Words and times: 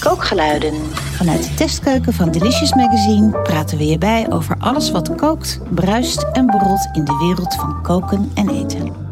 Kookgeluiden. 0.00 0.74
Vanuit 0.94 1.42
de 1.42 1.54
testkeuken 1.54 2.12
van 2.12 2.30
Delicious 2.30 2.74
Magazine 2.74 3.30
praten 3.42 3.78
we 3.78 3.86
je 3.86 3.98
bij 3.98 4.30
over 4.30 4.56
alles 4.58 4.90
wat 4.90 5.14
kookt, 5.14 5.60
bruist 5.74 6.22
en 6.32 6.46
borrelt 6.46 6.88
in 6.92 7.04
de 7.04 7.16
wereld 7.16 7.54
van 7.54 7.82
koken 7.82 8.30
en 8.34 8.48
eten. 8.48 9.08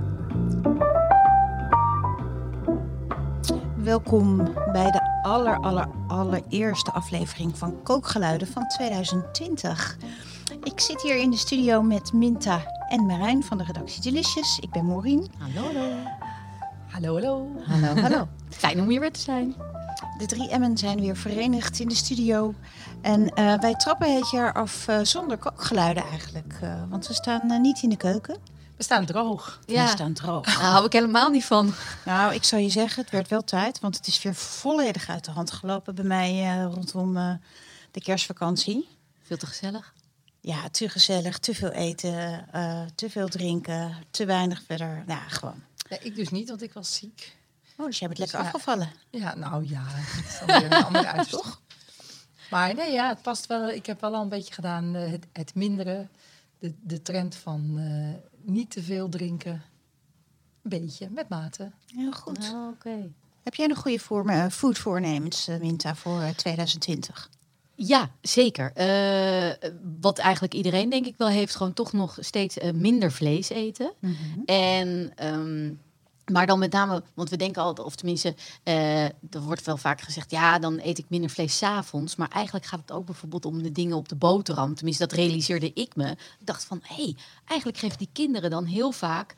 Welkom 3.76 4.36
bij 4.72 4.90
de 4.90 5.20
aller, 5.22 5.60
aller, 5.60 5.88
allereerste 6.06 6.92
aflevering 6.92 7.58
van 7.58 7.82
Kookgeluiden 7.82 8.48
van 8.48 8.66
2020. 8.68 9.96
Ik 10.62 10.80
zit 10.80 11.02
hier 11.02 11.16
in 11.16 11.30
de 11.30 11.36
studio 11.36 11.82
met 11.82 12.12
Minta 12.12 12.60
en 12.88 13.06
Marijn 13.06 13.44
van 13.44 13.58
de 13.58 13.64
redactie 13.64 14.02
Delicious. 14.02 14.58
Ik 14.58 14.70
ben 14.70 14.86
Maureen. 14.86 15.30
Hallo, 15.38 15.66
hallo. 15.66 16.17
Hallo, 16.98 17.14
hallo. 17.14 17.62
Hallo, 17.66 18.00
hallo. 18.00 18.28
Fijn 18.50 18.80
om 18.80 18.88
hier 18.88 19.00
weer 19.00 19.12
te 19.12 19.20
zijn. 19.20 19.54
De 20.18 20.26
drie 20.26 20.48
Emmen 20.48 20.78
zijn 20.78 21.00
weer 21.00 21.16
verenigd 21.16 21.78
in 21.78 21.88
de 21.88 21.94
studio. 21.94 22.54
En 23.00 23.20
uh, 23.20 23.58
wij 23.60 23.74
trappen 23.74 24.14
het 24.14 24.30
jaar 24.30 24.52
af 24.52 24.88
uh, 24.88 24.98
zonder 25.02 25.36
kookgeluiden 25.36 26.02
eigenlijk. 26.04 26.58
Uh, 26.62 26.82
want 26.88 27.06
we 27.06 27.14
staan 27.14 27.60
niet 27.60 27.82
in 27.82 27.88
de 27.88 27.96
keuken. 27.96 28.38
We 28.76 28.82
staan 28.82 29.04
droog. 29.04 29.60
Ja. 29.66 29.84
We 29.84 29.90
staan 29.90 30.12
droog. 30.12 30.44
Daar 30.44 30.70
hou 30.70 30.84
ik 30.84 30.92
helemaal 30.92 31.30
niet 31.30 31.44
van. 31.44 31.74
Nou, 32.04 32.34
ik 32.34 32.44
zou 32.44 32.62
je 32.62 32.70
zeggen, 32.70 33.02
het 33.02 33.10
werd 33.10 33.28
wel 33.28 33.44
tijd. 33.44 33.80
Want 33.80 33.96
het 33.96 34.06
is 34.06 34.22
weer 34.22 34.34
volledig 34.34 35.08
uit 35.08 35.24
de 35.24 35.30
hand 35.30 35.50
gelopen 35.50 35.94
bij 35.94 36.04
mij 36.04 36.62
rondom 36.62 37.14
de 37.90 38.00
kerstvakantie. 38.00 38.88
Veel 39.22 39.36
te 39.36 39.46
gezellig. 39.46 39.94
Ja, 40.40 40.68
te 40.70 40.88
gezellig, 40.88 41.38
te 41.38 41.54
veel 41.54 41.70
eten, 41.70 42.46
te 42.94 43.10
veel 43.10 43.28
drinken, 43.28 43.96
te 44.10 44.24
weinig 44.24 44.62
verder. 44.66 45.04
Ja, 45.06 45.20
gewoon. 45.28 45.67
Ja, 45.90 45.98
ik 46.00 46.14
dus 46.14 46.28
niet, 46.28 46.48
want 46.48 46.62
ik 46.62 46.72
was 46.72 46.94
ziek. 46.94 47.36
Oh, 47.76 47.86
dus 47.86 47.98
jij 47.98 48.08
bent 48.08 48.20
lekker 48.20 48.38
afgevallen. 48.38 48.92
Ja, 49.10 49.34
nou 49.34 49.68
ja, 49.68 49.84
dat 49.84 50.24
is 50.24 50.60
weer 50.60 50.72
een 50.72 50.84
andere 50.86 51.06
uit, 51.06 51.28
toch? 51.30 51.60
Maar 52.50 52.74
nee, 52.74 52.92
ja, 52.92 53.08
het 53.08 53.22
past 53.22 53.46
wel. 53.46 53.68
Ik 53.68 53.86
heb 53.86 54.00
wel 54.00 54.14
al 54.14 54.22
een 54.22 54.28
beetje 54.28 54.54
gedaan 54.54 54.96
uh, 54.96 55.10
het, 55.10 55.26
het 55.32 55.54
mindere. 55.54 56.08
De, 56.58 56.74
de 56.80 57.02
trend 57.02 57.34
van 57.34 57.78
uh, 57.78 58.14
niet 58.42 58.70
te 58.70 58.82
veel 58.82 59.08
drinken. 59.08 59.62
Een 60.62 60.80
beetje, 60.80 61.08
met 61.10 61.28
mate. 61.28 61.70
Heel 61.94 62.12
goed. 62.12 62.38
Oh, 62.38 62.68
Oké. 62.68 63.10
Heb 63.42 63.54
jij 63.54 63.66
nog 63.66 63.78
goede 63.78 63.98
voor, 63.98 64.30
uh, 64.30 64.46
food 64.46 64.78
voornemens, 64.78 65.46
Minta, 65.46 65.94
voor 65.94 66.32
2020? 66.36 67.30
Ja, 67.80 68.10
zeker. 68.20 68.72
Uh, 68.76 69.70
wat 70.00 70.18
eigenlijk 70.18 70.54
iedereen 70.54 70.90
denk 70.90 71.06
ik 71.06 71.14
wel 71.16 71.28
heeft, 71.28 71.56
gewoon 71.56 71.72
toch 71.72 71.92
nog 71.92 72.16
steeds 72.20 72.58
uh, 72.58 72.70
minder 72.72 73.12
vlees 73.12 73.48
eten. 73.48 73.92
Mm 74.00 74.16
-hmm. 74.16 74.42
En 74.44 75.12
um, 75.24 75.80
maar 76.30 76.46
dan 76.46 76.58
met 76.58 76.72
name, 76.72 77.02
want 77.14 77.30
we 77.30 77.36
denken 77.36 77.62
altijd, 77.62 77.86
of 77.86 77.96
tenminste, 77.96 78.34
uh, 78.64 79.04
er 79.04 79.40
wordt 79.42 79.64
wel 79.64 79.76
vaak 79.76 80.00
gezegd, 80.00 80.30
ja, 80.30 80.58
dan 80.58 80.80
eet 80.82 80.98
ik 80.98 81.04
minder 81.08 81.30
vlees 81.30 81.58
s'avonds. 81.58 82.16
Maar 82.16 82.28
eigenlijk 82.28 82.66
gaat 82.66 82.80
het 82.80 82.92
ook 82.92 83.06
bijvoorbeeld 83.06 83.44
om 83.44 83.62
de 83.62 83.72
dingen 83.72 83.96
op 83.96 84.08
de 84.08 84.16
boterham. 84.16 84.74
Tenminste, 84.74 85.06
dat 85.06 85.16
realiseerde 85.16 85.72
ik 85.74 85.96
me. 85.96 86.10
Ik 86.10 86.46
dacht 86.46 86.64
van, 86.64 86.80
hé, 86.82 86.94
hey, 86.94 87.16
eigenlijk 87.44 87.78
geven 87.78 87.98
die 87.98 88.08
kinderen 88.12 88.50
dan 88.50 88.64
heel 88.64 88.92
vaak 88.92 89.34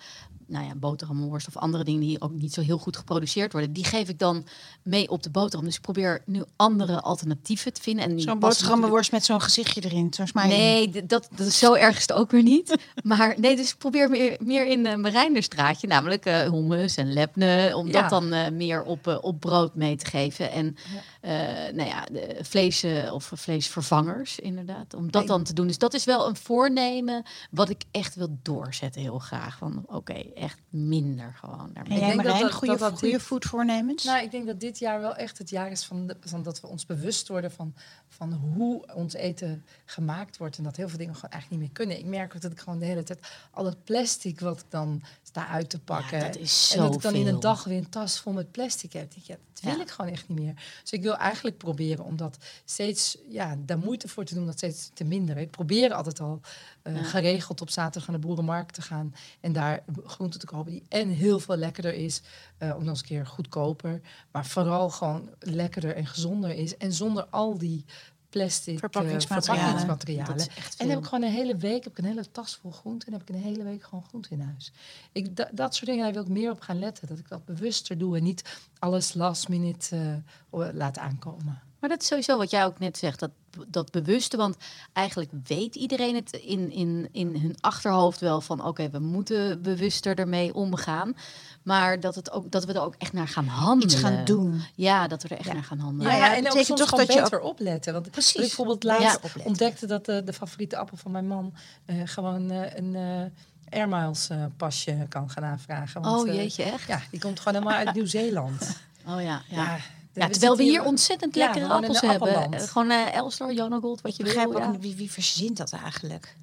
nou 0.51 0.67
ja, 0.67 0.75
boterhammenworst 0.75 1.47
of 1.47 1.57
andere 1.57 1.85
dingen 1.85 2.01
die 2.01 2.21
ook 2.21 2.33
niet 2.33 2.55
zo 2.55 2.61
heel 2.61 2.79
goed 2.79 2.97
geproduceerd 2.97 3.53
worden, 3.53 3.73
die 3.73 3.85
geef 3.85 4.09
ik 4.09 4.19
dan 4.19 4.45
mee 4.83 5.11
op 5.11 5.23
de 5.23 5.31
boterham. 5.31 5.65
Dus 5.65 5.77
ik 5.77 5.81
probeer 5.81 6.23
nu 6.27 6.43
andere 6.57 7.01
alternatieven 7.01 7.73
te 7.73 7.83
vinden. 7.83 8.21
Zo'n 8.21 8.39
boterhammenworst 8.39 9.13
met 9.13 9.25
zo'n 9.25 9.41
gezichtje 9.41 9.85
erin, 9.85 10.13
mij. 10.33 10.49
Nee, 10.49 11.07
dat, 11.07 11.29
dat 11.37 11.47
is 11.47 11.59
zo 11.59 11.75
erg 11.75 11.97
is 11.97 12.03
het 12.03 12.13
ook 12.13 12.31
weer 12.31 12.43
niet. 12.43 12.77
maar 13.03 13.35
nee, 13.39 13.57
dus 13.57 13.71
ik 13.71 13.79
probeer 13.79 14.11
meer, 14.11 14.37
meer 14.41 14.67
in 14.67 14.87
uh, 14.87 14.95
Marijnderstraatje, 14.95 15.87
namelijk 15.87 16.27
uh, 16.27 16.47
hummus 16.81 16.97
en 16.97 17.13
lepne, 17.13 17.73
om 17.75 17.87
ja. 17.87 18.01
dat 18.01 18.11
dan 18.11 18.35
uh, 18.35 18.49
meer 18.49 18.83
op, 18.83 19.07
uh, 19.07 19.19
op 19.21 19.41
brood 19.41 19.75
mee 19.75 19.97
te 19.97 20.07
geven. 20.07 20.51
En 20.51 20.77
ja. 21.23 21.71
nou 21.71 21.89
ja, 21.89 22.05
de 22.05 22.39
vlees 22.43 22.85
of 23.13 23.33
vleesvervangers 23.35 24.39
inderdaad, 24.39 24.95
om 24.95 25.11
dat 25.11 25.27
dan 25.27 25.45
te 25.45 25.53
doen. 25.53 25.67
Dus 25.67 25.79
dat 25.79 25.95
is 25.95 26.05
wel 26.05 26.29
een 26.29 26.37
voornemen 26.37 27.23
wat 27.51 27.69
ik 27.69 27.83
echt 27.91 28.15
wil 28.15 28.39
doorzetten 28.43 29.01
heel 29.01 29.19
graag. 29.19 29.59
Van 29.59 29.85
oké, 29.87 30.13
echt 30.35 30.59
minder 30.69 31.35
gewoon. 31.35 31.71
Daarmee. 31.73 31.93
En 31.93 32.07
jij 32.07 32.15
ik 32.15 32.23
denk 32.23 32.29
dat, 32.29 32.41
dat, 32.41 32.53
goede, 32.53 32.73
dat, 32.73 32.91
dat 32.91 32.99
goede 32.99 33.17
dit, 33.17 33.23
food 33.23 33.45
voornemens? 33.45 34.05
Nou, 34.05 34.23
ik 34.23 34.31
denk 34.31 34.47
dat 34.47 34.61
dit 34.61 34.79
jaar 34.79 35.01
wel 35.01 35.15
echt 35.15 35.39
het 35.39 35.51
jaar 35.51 35.71
is 35.71 35.85
van, 35.85 36.07
de, 36.07 36.17
van 36.21 36.43
dat 36.43 36.61
we 36.61 36.67
ons 36.67 36.87
bewust 36.87 37.29
worden 37.29 37.53
van, 37.53 37.75
van 38.09 38.33
hoe 38.33 38.95
ons 38.95 39.15
eten 39.15 39.65
gemaakt 39.85 40.37
wordt. 40.37 40.59
En 40.59 40.65
dat 40.65 40.77
heel 40.77 40.89
veel 40.89 40.99
dingen 40.99 41.15
gewoon 41.15 41.31
eigenlijk 41.31 41.63
niet 41.63 41.71
meer 41.71 41.87
kunnen. 41.87 41.99
Ik 42.05 42.19
merk 42.19 42.35
ook 42.35 42.41
dat 42.41 42.53
ik 42.53 42.59
gewoon 42.59 42.79
de 42.79 42.85
hele 42.85 43.03
tijd 43.03 43.19
al 43.51 43.65
het 43.65 43.85
plastic 43.85 44.41
wat 44.41 44.61
ik 44.61 44.67
dan 44.69 45.03
sta 45.23 45.47
uit 45.47 45.71
te 45.71 45.81
pakken. 45.81 46.19
Ja, 46.19 46.25
dat 46.25 46.37
is 46.37 46.69
zo 46.69 46.75
en 46.75 46.83
dat 46.83 46.95
ik 46.95 47.03
dan 47.03 47.13
veel. 47.13 47.21
in 47.21 47.27
een 47.27 47.41
dag 47.41 47.65
weer 47.65 47.79
een 47.79 47.89
tas 47.89 48.21
vol 48.21 48.33
met 48.33 48.51
plastic 48.51 48.93
heb. 48.93 49.15
Ik, 49.15 49.23
ja, 49.23 49.37
dat 49.53 49.63
wil 49.63 49.75
ja. 49.75 49.81
ik 49.81 49.91
gewoon 49.91 50.11
echt 50.11 50.29
niet 50.29 50.39
meer. 50.39 50.55
Dus 50.81 50.93
ik 50.93 51.03
wil 51.03 51.10
eigenlijk 51.17 51.59
proberen 51.59 52.05
om 52.05 52.17
dat 52.17 52.37
steeds, 52.65 53.19
ja, 53.29 53.57
daar 53.59 53.79
moeite 53.79 54.09
voor 54.09 54.25
te 54.25 54.35
doen, 54.35 54.47
dat 54.47 54.57
steeds 54.57 54.91
te 54.95 55.05
minderen. 55.05 55.43
Ik 55.43 55.51
probeer 55.51 55.93
altijd 55.93 56.21
al 56.21 56.41
uh, 56.83 56.97
ja. 56.97 57.03
geregeld 57.03 57.61
op 57.61 57.71
zaterdag 57.71 58.09
naar 58.09 58.21
de 58.21 58.27
boerenmarkt 58.27 58.75
te 58.75 58.83
gaan 58.83 59.15
en 59.41 59.53
daar 59.53 59.85
groenten 60.05 60.41
te 60.41 60.47
kopen 60.47 60.73
die 60.73 60.85
en 60.89 61.09
heel 61.09 61.41
veel 61.41 61.57
lekkerder 61.57 61.95
is, 61.95 62.23
uh, 62.59 62.69
om 62.75 62.79
dan 62.79 62.89
eens 62.89 63.01
een 63.01 63.07
keer 63.07 63.27
goedkoper, 63.27 64.01
maar 64.33 64.47
vooral 64.47 64.91
gewoon 64.91 65.29
lekkerder 65.39 65.95
en 65.95 66.07
gezonder 66.07 66.51
is 66.51 66.77
en 66.77 66.93
zonder 66.93 67.25
al 67.25 67.59
die 67.59 67.85
plastic 68.31 68.79
verpakkingsmaterialen. 68.79 69.73
Uh, 69.73 69.79
verpakkingsmaterialen. 69.79 70.47
En 70.49 70.77
dan 70.77 70.89
heb 70.89 70.99
ik 70.99 71.05
gewoon 71.05 71.25
een 71.25 71.31
hele 71.31 71.57
week, 71.57 71.85
heb 71.85 71.93
ik 71.93 71.99
een 71.99 72.11
hele 72.11 72.31
tas 72.31 72.57
vol 72.57 72.71
groenten 72.71 73.09
en 73.09 73.13
heb 73.13 73.23
ik 73.23 73.35
een 73.35 73.43
hele 73.43 73.63
week 73.63 73.83
gewoon 73.83 74.05
groenten 74.09 74.31
in 74.31 74.41
huis. 74.41 74.73
Ik, 75.13 75.37
da, 75.37 75.49
dat 75.53 75.75
soort 75.75 75.87
dingen, 75.87 76.05
daar 76.05 76.13
wil 76.13 76.23
ik 76.23 76.29
meer 76.29 76.51
op 76.51 76.61
gaan 76.61 76.79
letten. 76.79 77.09
Dat 77.09 77.19
ik 77.19 77.29
dat 77.29 77.45
bewuster 77.45 77.99
doe 77.99 78.17
en 78.17 78.23
niet 78.23 78.59
alles 78.79 79.15
last 79.15 79.49
minute 79.49 80.23
uh, 80.55 80.69
laat 80.73 80.99
aankomen. 80.99 81.63
Maar 81.81 81.91
dat 81.91 82.01
is 82.01 82.07
sowieso 82.07 82.37
wat 82.37 82.51
jij 82.51 82.65
ook 82.65 82.79
net 82.79 82.99
zegt, 82.99 83.21
dat, 83.21 83.31
dat 83.67 83.91
bewuste. 83.91 84.37
Want 84.37 84.57
eigenlijk 84.93 85.31
weet 85.45 85.75
iedereen 85.75 86.15
het 86.15 86.33
in, 86.33 86.71
in, 86.71 87.09
in 87.13 87.37
hun 87.37 87.57
achterhoofd 87.61 88.21
wel 88.21 88.41
van... 88.41 88.59
oké, 88.59 88.69
okay, 88.69 88.91
we 88.91 88.99
moeten 88.99 89.63
bewuster 89.63 90.19
ermee 90.19 90.55
omgaan. 90.55 91.17
Maar 91.63 92.01
dat, 92.01 92.15
het 92.15 92.31
ook, 92.31 92.51
dat 92.51 92.65
we 92.65 92.73
er 92.73 92.83
ook 92.83 92.95
echt 92.99 93.13
naar 93.13 93.29
gaan 93.29 93.47
handelen. 93.47 93.93
Iets 93.93 94.03
gaan 94.03 94.25
doen. 94.25 94.63
Ja, 94.75 95.09
dat 95.09 95.23
we 95.23 95.29
er 95.29 95.39
echt 95.39 95.47
ja. 95.47 95.53
naar 95.53 95.65
gaan 95.65 95.79
handelen. 95.79 96.13
Ja, 96.13 96.19
ja, 96.19 96.37
en 96.37 96.53
ook 96.53 96.65
soms 96.65 96.81
toch 96.81 96.91
dat 96.91 97.13
je 97.13 97.35
ook... 97.35 97.45
opletten. 97.45 97.93
Want 97.93 98.11
Precies. 98.11 98.35
ik 98.35 98.41
bijvoorbeeld 98.41 98.85
laatst 98.85 99.21
ja. 99.35 99.45
ontdekte 99.45 99.87
dat 99.87 100.05
de, 100.05 100.25
de 100.25 100.33
favoriete 100.33 100.77
appel 100.77 100.97
van 100.97 101.11
mijn 101.11 101.27
man... 101.27 101.55
Uh, 101.87 102.03
gewoon 102.05 102.53
uh, 102.53 102.75
een... 102.75 102.95
Uh, 102.95 103.23
Air 103.71 103.89
Miles 103.89 104.31
uh, 104.31 104.45
pasje 104.57 105.07
kan 105.09 105.31
gaan 105.31 105.45
aanvragen. 105.45 106.03
Want, 106.03 106.21
oh 106.21 106.35
jeetje, 106.35 106.63
echt? 106.63 106.87
Ja, 106.87 107.01
die 107.11 107.21
komt 107.21 107.41
gewoon 107.41 107.63
helemaal 107.63 107.87
uit 107.87 107.95
Nieuw-Zeeland. 107.97 108.77
Oh 109.07 109.23
ja, 109.23 109.43
ja. 109.49 109.79
Ja, 110.13 110.29
terwijl 110.29 110.57
we 110.57 110.63
hier 110.63 110.85
ontzettend 110.85 111.35
lekkere 111.35 111.67
appels 111.67 112.01
hebben. 112.01 112.61
Gewoon 112.61 112.91
uh, 112.91 113.15
Elstar, 113.15 113.53
Jonagold, 113.53 114.01
wat 114.01 114.17
je 114.17 114.25
wil. 114.25 114.45
Ook, 114.45 114.59
ja. 114.59 114.79
wie, 114.79 114.97
wie 114.97 115.11
verzint 115.11 115.57
dat 115.57 115.73
eigenlijk? 115.73 116.35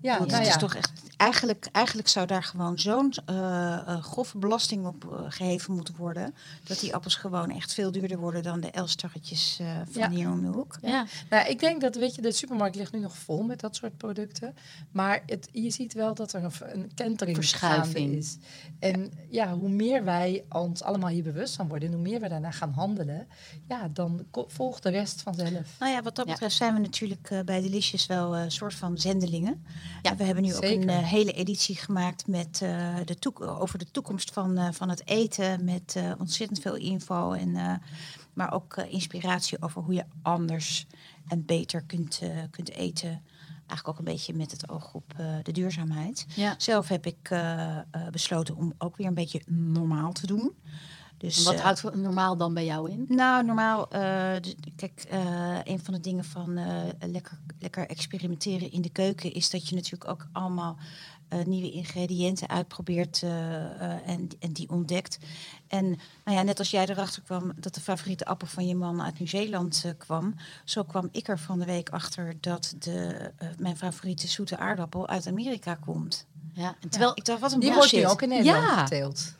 Ja, 0.00 0.18
dat 0.18 0.28
nou 0.28 0.42
is 0.42 0.48
ja. 0.48 0.56
toch 0.56 0.74
echt. 0.74 0.92
Eigenlijk, 1.16 1.68
eigenlijk 1.72 2.08
zou 2.08 2.26
daar 2.26 2.42
gewoon 2.42 2.78
zo'n 2.78 3.14
uh, 3.30 3.36
uh, 3.36 4.02
grove 4.02 4.38
belasting 4.38 4.86
op 4.86 5.04
uh, 5.04 5.20
geheven 5.28 5.74
moeten 5.74 5.96
worden. 5.96 6.34
Dat 6.64 6.80
die 6.80 6.94
appels 6.94 7.14
gewoon 7.14 7.50
echt 7.50 7.74
veel 7.74 7.92
duurder 7.92 8.18
worden 8.18 8.42
dan 8.42 8.60
de 8.60 8.70
Elstarretjes 8.70 9.58
uh, 9.60 9.66
van 9.90 10.02
ja. 10.02 10.10
hier 10.10 10.30
om 10.30 10.40
de 10.40 10.48
hoek. 10.48 10.78
Ja. 10.82 10.88
ja. 10.88 11.06
Nou, 11.30 11.48
ik 11.48 11.58
denk 11.58 11.80
dat, 11.80 11.94
weet 11.94 12.14
je, 12.14 12.22
de 12.22 12.32
supermarkt 12.32 12.76
ligt 12.76 12.92
nu 12.92 12.98
nog 12.98 13.16
vol 13.16 13.42
met 13.42 13.60
dat 13.60 13.76
soort 13.76 13.96
producten. 13.96 14.54
Maar 14.90 15.22
het, 15.26 15.48
je 15.52 15.70
ziet 15.70 15.92
wel 15.92 16.14
dat 16.14 16.32
er 16.32 16.44
een, 16.44 16.52
een 16.60 16.90
kentering 16.94 17.36
Verschuiving 17.36 18.14
is. 18.14 18.36
En 18.78 19.12
ja, 19.28 19.54
hoe 19.54 19.68
meer 19.68 20.04
wij 20.04 20.44
ons 20.48 20.82
allemaal 20.82 21.10
hier 21.10 21.22
bewust 21.22 21.56
van 21.56 21.68
worden, 21.68 21.88
en 21.88 21.94
hoe 21.94 22.02
meer 22.02 22.20
we 22.20 22.28
daarna 22.28 22.50
gaan 22.50 22.72
handelen, 22.72 23.28
ja, 23.68 23.88
dan 23.88 24.26
volgt 24.32 24.82
de 24.82 24.90
rest 24.90 25.22
vanzelf. 25.22 25.76
Nou 25.78 25.92
ja, 25.92 26.02
wat 26.02 26.16
dat 26.16 26.26
betreft 26.26 26.56
zijn 26.56 26.74
we 26.74 26.80
natuurlijk 26.80 27.30
uh, 27.30 27.40
bij 27.40 27.60
Delicious 27.60 28.06
wel 28.06 28.36
een 28.36 28.44
uh, 28.44 28.50
soort 28.50 28.74
van 28.74 28.98
zendelingen. 28.98 29.64
Ja, 30.02 30.16
we 30.16 30.24
hebben 30.24 30.42
nu 30.42 30.50
Zeker. 30.50 30.70
ook 30.70 30.82
een 30.82 30.88
uh, 30.88 30.98
hele 30.98 31.32
editie 31.32 31.76
gemaakt 31.76 32.26
met, 32.26 32.60
uh, 32.62 32.96
de 33.04 33.16
over 33.58 33.78
de 33.78 33.90
toekomst 33.90 34.32
van, 34.32 34.58
uh, 34.58 34.68
van 34.72 34.88
het 34.88 35.06
eten. 35.06 35.64
Met 35.64 35.96
ontzettend 36.18 36.60
veel 36.60 36.74
info. 36.74 37.32
En, 37.32 37.80
maar 38.32 38.52
ook 38.52 38.76
inspiratie 38.76 39.62
over 39.62 39.82
hoe 39.82 39.94
je 39.94 40.04
anders 40.22 40.86
en 41.28 41.44
beter 41.44 41.82
kunt, 41.82 42.20
kunt 42.50 42.70
eten. 42.70 43.22
Eigenlijk 43.66 43.88
ook 43.88 43.98
een 43.98 44.14
beetje 44.14 44.34
met 44.34 44.50
het 44.50 44.68
oog 44.68 44.94
op 44.94 45.14
de 45.42 45.52
duurzaamheid. 45.52 46.26
Ja. 46.34 46.54
Zelf 46.58 46.88
heb 46.88 47.06
ik 47.06 47.34
besloten 48.10 48.56
om 48.56 48.72
ook 48.78 48.96
weer 48.96 49.06
een 49.06 49.14
beetje 49.14 49.42
normaal 49.46 50.12
te 50.12 50.26
doen. 50.26 50.52
Dus, 51.20 51.38
en 51.38 51.44
wat 51.44 51.54
uh, 51.54 51.60
houdt 51.60 51.94
normaal 51.94 52.36
dan 52.36 52.54
bij 52.54 52.64
jou 52.64 52.90
in? 52.90 53.04
Nou, 53.08 53.44
normaal, 53.44 53.88
uh, 53.92 54.00
kijk, 54.76 55.06
uh, 55.12 55.58
een 55.64 55.80
van 55.82 55.94
de 55.94 56.00
dingen 56.00 56.24
van 56.24 56.58
lekker, 57.00 57.38
lekker 57.58 57.88
experimenteren 57.88 58.72
in 58.72 58.82
de 58.82 58.90
keuken 58.90 59.32
is 59.32 59.50
dat 59.50 59.68
je 59.68 59.74
natuurlijk 59.74 60.10
ook 60.10 60.26
allemaal 60.32 60.76
nieuwe 61.46 61.70
ingrediënten 61.70 62.48
uitprobeert 62.48 63.22
en, 64.04 64.28
en 64.38 64.52
die 64.52 64.70
ontdekt. 64.70 65.18
En 65.68 65.86
nou 66.24 66.36
ja, 66.36 66.42
net 66.42 66.58
als 66.58 66.70
jij 66.70 66.86
erachter 66.86 67.22
kwam 67.22 67.52
dat 67.56 67.74
de 67.74 67.80
favoriete 67.80 68.24
appel 68.24 68.46
van 68.46 68.66
je 68.66 68.74
man 68.74 69.02
uit 69.02 69.18
Nieuw-Zeeland 69.18 69.94
kwam, 69.98 70.34
zo 70.64 70.82
kwam 70.82 71.08
ik 71.12 71.28
er 71.28 71.38
van 71.38 71.58
de 71.58 71.64
week 71.64 71.90
achter 71.90 72.36
dat 72.40 72.74
de, 72.78 73.30
mijn 73.58 73.76
favoriete 73.76 74.28
zoete 74.28 74.56
aardappel 74.56 75.08
uit 75.08 75.26
Amerika 75.26 75.74
komt. 75.74 76.26
Ja, 76.52 76.76
en 76.80 76.88
terwijl 76.88 77.10
ja, 77.10 77.16
ik 77.16 77.24
dacht, 77.24 77.40
wat 77.40 77.52
een 77.52 77.60
die 77.60 77.72
bullshit. 77.72 77.90
wordt 77.90 78.06
nu 78.06 78.12
ook 78.12 78.22
in 78.22 78.28
Nederland 78.28 78.66
ja. 78.66 78.82
geteeld. 78.82 79.34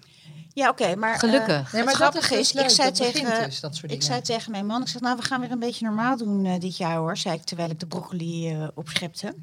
Ja, 0.53 0.69
oké, 0.69 0.97
maar... 0.97 1.13
eh, 1.13 1.19
Gelukkig. 1.19 1.73
Nee, 1.73 1.83
maar 1.83 1.93
het 1.93 2.01
dat 2.03 2.11
grappige 2.11 2.35
is 2.35 2.41
is, 2.41 2.47
dus 2.47 2.55
leuk, 2.55 2.65
ik 2.65 2.71
zei 2.71 2.89
dat 2.89 2.97
tegen, 2.97 3.45
dus, 3.45 3.61
dat 3.61 3.77
soort 3.77 3.93
ik 3.93 4.03
zei 4.03 4.21
tegen 4.21 4.51
mijn 4.51 4.67
man, 4.67 4.81
ik 4.83 4.89
zeg, 4.89 5.01
nou, 5.01 5.17
we 5.17 5.23
gaan 5.23 5.41
weer 5.41 5.51
een 5.51 5.59
beetje 5.59 5.85
normaal 5.85 6.17
doen 6.17 6.45
eh, 6.45 6.61
dit 6.61 6.77
jaar 6.77 6.97
hoor, 6.97 7.17
zei 7.17 7.35
ik 7.35 7.45
terwijl 7.45 7.71
ik 7.71 7.81
de 7.81 7.87
broccoli 7.87 8.51
eh, 8.51 8.69
opschepte. 8.75 9.35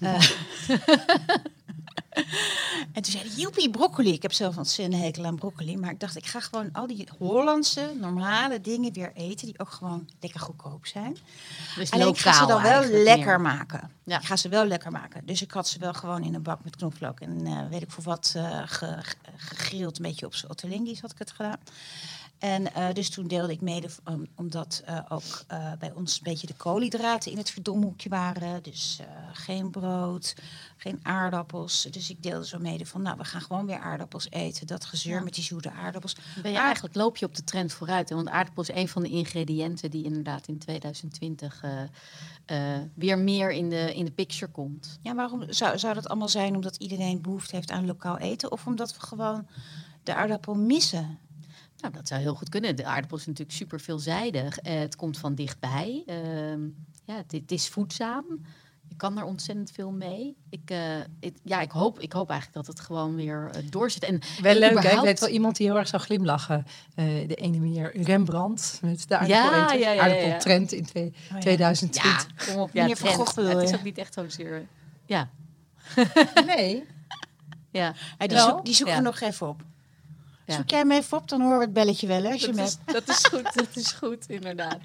En 2.92 3.02
toen 3.02 3.12
zei 3.12 3.24
hij, 3.28 3.32
joepie, 3.36 3.70
broccoli. 3.70 4.12
Ik 4.12 4.22
heb 4.22 4.32
zelf 4.32 4.52
een 4.52 4.58
ontzettende 4.58 5.04
hekel 5.04 5.24
aan 5.24 5.36
broccoli, 5.36 5.76
maar 5.76 5.90
ik 5.90 6.00
dacht, 6.00 6.16
ik 6.16 6.26
ga 6.26 6.40
gewoon 6.40 6.72
al 6.72 6.86
die 6.86 7.08
Hollandse, 7.18 7.92
normale 8.00 8.60
dingen 8.60 8.92
weer 8.92 9.12
eten, 9.14 9.46
die 9.46 9.58
ook 9.58 9.70
gewoon 9.70 10.08
lekker 10.20 10.40
goedkoop 10.40 10.86
zijn. 10.86 11.16
Dus 11.76 11.90
Alleen 11.90 12.08
ik 12.08 12.18
ga 12.18 12.32
ze 12.32 12.46
dan 12.46 12.62
wel 12.62 12.84
lekker 12.84 13.40
maken. 13.40 13.90
Ja. 14.04 14.18
Ik 14.18 14.24
ga 14.24 14.36
ze 14.36 14.48
wel 14.48 14.64
lekker 14.64 14.90
maken. 14.92 15.26
Dus 15.26 15.42
ik 15.42 15.50
had 15.50 15.68
ze 15.68 15.78
wel 15.78 15.92
gewoon 15.92 16.24
in 16.24 16.34
een 16.34 16.42
bak 16.42 16.64
met 16.64 16.76
knoflook 16.76 17.20
en 17.20 17.46
eh, 17.46 17.68
weet 17.70 17.82
ik 17.82 17.90
voor 17.90 18.04
wat 18.04 18.34
ge- 18.64 19.02
gegrild, 19.36 19.96
een 19.96 20.02
beetje 20.02 20.26
op 20.26 20.34
z'n 20.34 20.46
had 21.00 21.10
ik 21.12 21.18
het 21.18 21.30
gedaan. 21.30 21.58
En 22.38 22.74
eh, 22.74 22.92
dus 22.92 23.10
toen 23.10 23.26
deelde 23.26 23.52
ik 23.52 23.60
mede, 23.60 23.88
um, 24.08 24.26
omdat 24.36 24.82
eh, 24.84 24.98
ook 25.08 25.44
eh, 25.46 25.72
bij 25.78 25.92
ons 25.92 26.16
een 26.16 26.22
beetje 26.22 26.46
de 26.46 26.54
koolhydraten 26.54 27.30
in 27.30 27.38
het 27.38 27.50
verdomhoekje 27.50 28.08
waren. 28.08 28.62
Dus 28.62 29.00
geen 29.32 29.70
brood, 29.70 30.34
geen 30.76 31.00
aardappels. 31.02 31.82
Dus 31.90 32.10
ik 32.10 32.22
deelde 32.22 32.46
zo 32.46 32.58
mede 32.58 32.86
van, 32.86 33.02
nou, 33.02 33.16
we 33.16 33.24
gaan 33.24 33.40
gewoon 33.40 33.66
weer 33.66 33.78
aardappels 33.78 34.30
eten. 34.30 34.66
Dat 34.66 34.84
gezeur 34.84 35.16
Ja. 35.18 35.22
met 35.22 35.34
die 35.34 35.44
zoete 35.44 35.70
aardappels. 35.70 36.16
Ben 36.42 36.52
je 36.52 36.58
eigenlijk 36.58 36.94
loop 36.94 37.16
je 37.16 37.26
op 37.26 37.34
de 37.34 37.44
trend 37.44 37.72
vooruit. 37.72 38.08
hè? 38.08 38.14
Want 38.14 38.28
aardappel 38.28 38.62
is 38.62 38.70
een 38.72 38.88
van 38.88 39.02
de 39.02 39.08
ingrediënten 39.08 39.90
die 39.90 40.04
inderdaad 40.04 40.48
in 40.48 40.58
2020 40.58 41.62
eh, 41.62 41.82
eh, 42.76 42.82
weer 42.94 43.18
meer 43.18 43.50
in 43.50 43.68
de, 43.68 43.94
in 43.94 44.04
de 44.04 44.10
picture 44.10 44.50
komt. 44.50 44.98
Ja, 45.02 45.14
waarom 45.14 45.52
zou, 45.52 45.78
zou 45.78 45.94
dat 45.94 46.08
allemaal 46.08 46.28
zijn 46.28 46.54
omdat 46.54 46.76
iedereen 46.76 47.20
behoefte 47.22 47.56
heeft 47.56 47.70
aan 47.70 47.86
lokaal 47.86 48.18
eten? 48.18 48.52
Of 48.52 48.66
omdat 48.66 48.94
we 48.94 49.00
gewoon 49.00 49.46
de 50.02 50.14
aardappel 50.14 50.54
missen? 50.54 51.18
Nou, 51.80 51.92
dat 51.94 52.08
zou 52.08 52.20
heel 52.20 52.34
goed 52.34 52.48
kunnen. 52.48 52.76
De 52.76 52.84
aardappel 52.84 53.16
is 53.16 53.26
natuurlijk 53.26 53.56
super 53.56 53.80
veelzijdig. 53.80 54.58
Eh, 54.58 54.78
het 54.78 54.96
komt 54.96 55.18
van 55.18 55.34
dichtbij. 55.34 56.02
Ehm, 56.06 56.60
ja, 57.04 57.16
het, 57.16 57.32
het 57.32 57.52
is 57.52 57.68
voedzaam. 57.68 58.24
Je 58.88 58.96
kan 58.96 59.18
er 59.18 59.24
ontzettend 59.24 59.70
veel 59.70 59.90
mee. 59.90 60.36
Ik, 60.50 60.70
eh, 60.70 60.96
ik- 61.20 61.36
ja, 61.44 61.60
ik 61.60 61.70
hoop, 61.70 62.00
ik 62.00 62.12
hoop 62.12 62.30
eigenlijk 62.30 62.66
dat 62.66 62.76
het 62.76 62.86
gewoon 62.86 63.14
weer 63.14 63.50
eh, 63.52 63.62
doorzet. 63.70 64.02
En 64.04 64.20
Wel 64.42 64.54
leuk, 64.54 64.82
hè? 64.82 64.90
Ik 64.96 65.00
weet 65.00 65.20
wel 65.20 65.28
iemand 65.28 65.56
die 65.56 65.66
heel 65.66 65.76
erg 65.78 65.88
zou 65.88 66.02
glimlachen. 66.02 66.66
Eh, 66.94 67.04
de 67.28 67.34
ene 67.34 67.58
meneer 67.58 68.02
Rembrandt 68.02 68.78
met 68.82 69.08
de 69.08 69.14
Ja, 69.14 69.18
aardappel 69.20 69.78
ja, 69.78 69.86
ja, 69.86 69.90
ja. 69.92 70.02
aardappeltrend 70.02 70.72
in 70.72 70.84
twee- 70.84 71.06
Oh 71.06 71.12
ja. 71.34 71.38
2020. 71.38 72.26
Ja, 72.46 72.52
kom 72.52 72.62
op. 72.62 72.70
Ja, 72.72 72.80
Meneer 72.82 72.96
Van 72.96 73.06
trend. 73.08 73.20
Gogh 73.22 73.34
bedoel 73.34 73.50
Het 73.60 73.68
is 73.70 73.74
ook 73.76 73.82
niet 73.84 73.98
echt 73.98 74.14
zozeer... 74.14 74.66
Ja, 75.06 75.28
Nee, 76.46 76.84
ja. 77.70 77.94
Die, 78.18 78.28
Wel? 78.28 78.48
zoek, 78.48 78.64
die 78.64 78.74
zoeken 78.74 78.94
Ja. 78.96 79.00
we 79.02 79.06
nog 79.06 79.20
even 79.20 79.48
op. 79.48 79.62
Ja. 80.48 80.54
Zoek 80.56 80.70
jij 80.70 80.78
hem 80.78 80.90
even 80.90 81.18
op, 81.18 81.28
dan 81.28 81.40
horen 81.40 81.58
we 81.58 81.64
het 81.64 81.72
belletje 81.72 82.06
wel. 82.06 82.22
Hè, 82.22 82.30
als 82.30 82.40
je 82.40 82.46
Dat 82.46 82.56
hem 82.56 82.64
is, 82.64 82.76
hebt. 82.84 83.06
dat 83.06 83.16
is 83.16 83.24
goed, 83.24 83.54
dat 83.54 83.76
is 83.76 83.92
goed, 83.92 84.28
inderdaad. 84.28 84.78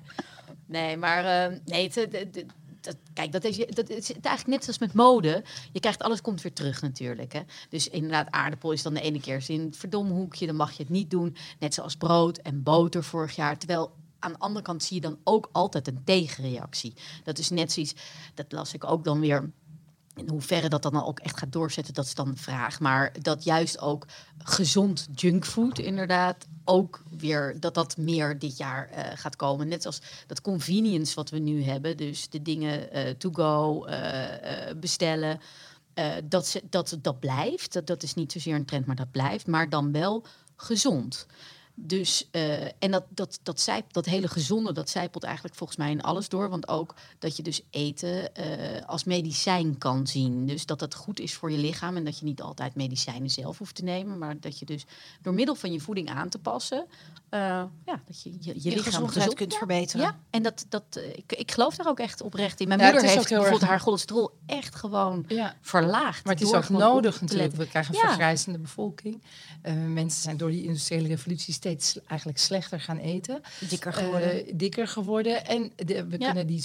Nee, 0.65 0.97
maar 0.97 1.25
eh, 1.51 1.57
nee, 1.65 1.83
het, 1.83 1.95
het- 1.95 2.11
het- 2.13 2.45
dat, 2.81 2.95
kijk, 3.13 3.31
dat 3.31 3.43
is, 3.43 3.57
dat 3.57 3.89
is 3.89 4.11
eigenlijk 4.11 4.47
net 4.47 4.63
zoals 4.63 4.79
met 4.79 4.93
mode. 4.93 5.43
Je 5.71 5.79
krijgt 5.79 6.01
alles 6.03 6.21
komt 6.21 6.41
weer 6.41 6.53
terug 6.53 6.81
natuurlijk. 6.81 7.33
Hè. 7.33 7.41
Dus 7.69 7.87
inderdaad, 7.87 8.31
aardappel 8.31 8.71
is 8.71 8.81
dan 8.83 8.93
de 8.93 9.01
ene 9.01 9.19
keer 9.19 9.43
in 9.47 9.61
het 9.61 9.77
verdomhoekje, 9.77 10.45
dan 10.45 10.55
mag 10.55 10.71
je 10.71 10.83
het 10.83 10.91
niet 10.91 11.09
doen. 11.09 11.35
Net 11.59 11.73
zoals 11.73 11.95
brood 11.95 12.37
en 12.37 12.63
boter 12.63 13.03
vorig 13.03 13.35
jaar. 13.35 13.57
Terwijl 13.57 13.93
aan 14.19 14.31
de 14.31 14.39
andere 14.39 14.65
kant 14.65 14.83
zie 14.83 14.95
je 14.95 15.01
dan 15.01 15.17
ook 15.23 15.49
altijd 15.51 15.87
een 15.87 16.01
tegenreactie. 16.03 16.93
Dat 17.23 17.37
is 17.37 17.49
net 17.49 17.71
zoiets, 17.71 17.93
dat 18.33 18.51
las 18.51 18.73
ik 18.73 18.83
ook 18.83 19.03
dan 19.03 19.19
weer 19.19 19.51
in 20.15 20.29
hoeverre 20.29 20.69
dat 20.69 20.81
dan 20.81 21.03
ook 21.03 21.19
echt 21.19 21.37
gaat 21.37 21.51
doorzetten, 21.51 21.93
dat 21.93 22.05
is 22.05 22.15
dan 22.15 22.31
de 22.31 22.37
vraag. 22.37 22.79
Maar 22.79 23.11
dat 23.21 23.43
juist 23.43 23.79
ook 23.79 24.05
gezond 24.37 25.07
junkfood 25.15 25.79
inderdaad 25.79 26.45
ook 26.65 27.03
weer, 27.17 27.55
dat 27.59 27.73
dat 27.73 27.97
meer 27.97 28.39
dit 28.39 28.57
jaar 28.57 28.89
eh, 28.89 29.11
gaat 29.15 29.35
komen. 29.35 29.67
Net 29.67 29.85
als 29.85 30.01
dat 30.27 30.41
convenience 30.41 31.15
wat 31.15 31.29
we 31.29 31.39
nu 31.39 31.63
hebben. 31.63 31.97
Dus 31.97 32.29
de 32.29 32.41
dingen 32.41 32.91
eh, 32.91 33.09
to 33.09 33.29
go, 33.31 33.85
eh, 33.85 34.75
bestellen. 34.75 35.39
dat, 36.23 36.61
dat 36.69 36.97
dat 37.01 37.19
blijft. 37.19 37.73
Dat, 37.73 37.87
dat 37.87 38.03
is 38.03 38.13
niet 38.13 38.31
zozeer 38.31 38.55
een 38.55 38.65
trend, 38.65 38.85
maar 38.85 38.95
dat 38.95 39.11
blijft. 39.11 39.47
Maar 39.47 39.69
dan 39.69 39.91
wel 39.91 40.25
gezond. 40.55 41.25
Dus, 41.75 42.27
eh, 42.31 42.63
en 42.63 42.91
dat, 42.91 43.03
dat, 43.09 43.39
dat, 43.43 43.59
zijp, 43.59 43.93
dat 43.93 44.05
hele 44.05 44.27
gezonde, 44.27 44.71
dat 44.73 44.89
zijpelt 44.89 45.23
eigenlijk 45.23 45.55
volgens 45.55 45.77
mij 45.77 45.91
in 45.91 46.01
alles 46.01 46.29
door. 46.29 46.49
Want 46.49 46.67
ook 46.67 46.95
dat 47.19 47.37
je 47.37 47.43
dus 47.43 47.61
eten 47.69 48.35
eh, 48.35 48.85
als 48.85 49.03
medicijn 49.03 49.77
kan 49.77 50.07
zien. 50.07 50.45
Dus 50.45 50.65
dat 50.65 50.79
het 50.79 50.95
goed 50.95 51.19
is 51.19 51.33
voor 51.33 51.51
je 51.51 51.57
lichaam 51.57 51.97
en 51.97 52.03
dat 52.05 52.19
je 52.19 52.25
niet 52.25 52.41
altijd 52.41 52.75
medicijnen 52.75 53.29
zelf 53.29 53.57
hoeft 53.57 53.75
te 53.75 53.83
nemen. 53.83 54.17
Maar 54.17 54.39
dat 54.39 54.59
je 54.59 54.65
dus 54.65 54.85
door 55.21 55.33
middel 55.33 55.55
van 55.55 55.71
je 55.71 55.79
voeding 55.79 56.09
aan 56.09 56.29
te 56.29 56.39
passen, 56.39 56.85
eh, 57.29 57.39
ja, 57.85 58.01
dat 58.05 58.21
je 58.21 58.31
je, 58.31 58.37
je, 58.39 58.53
Je 58.53 58.69
lichaam 58.69 58.83
gezondheid 58.83 59.13
gezond 59.13 59.33
kunt 59.33 59.51
ja, 59.51 59.57
verbeteren. 59.57 60.05
Ja, 60.05 60.19
en 60.29 60.43
dat, 60.43 60.65
dat, 60.69 60.83
ik, 61.15 61.33
ik 61.33 61.51
geloof 61.51 61.75
daar 61.75 61.87
ook 61.87 61.99
echt 61.99 62.21
oprecht 62.21 62.59
in. 62.59 62.67
Mijn 62.67 62.79
Ja, 62.79 62.91
moeder 62.91 63.09
heeft 63.09 63.29
bijvoorbeeld 63.29 63.61
erg- 63.61 63.69
haar 63.69 63.79
cholesterol 63.79 64.31
echt 64.45 64.75
gewoon 64.75 65.25
ja. 65.27 65.55
verlaagd. 65.61 66.25
Maar 66.25 66.33
het 66.33 66.43
is 66.43 66.53
ook 66.53 66.69
nodig 66.69 67.21
natuurlijk. 67.21 67.55
We 67.55 67.67
krijgen 67.67 67.93
een 67.93 67.99
Ja. 68.01 68.07
vergrijzende 68.07 68.59
bevolking. 68.59 69.21
Eh, 69.61 69.73
mensen 69.73 70.21
zijn 70.21 70.37
door 70.37 70.49
die 70.49 70.63
industriële 70.63 71.07
revolutie 71.07 71.53
steeds 71.53 71.99
eigenlijk 72.07 72.39
slechter 72.39 72.79
gaan 72.79 72.97
eten. 72.97 73.41
Dikker 73.69 73.93
geworden. 73.93 74.45
Eh, 74.47 74.53
dikker 74.55 74.87
geworden. 74.87 75.45
En 75.45 75.71
de- 75.75 76.05
we 76.07 76.15
Ja. 76.19 76.25
kunnen 76.25 76.47
die 76.47 76.61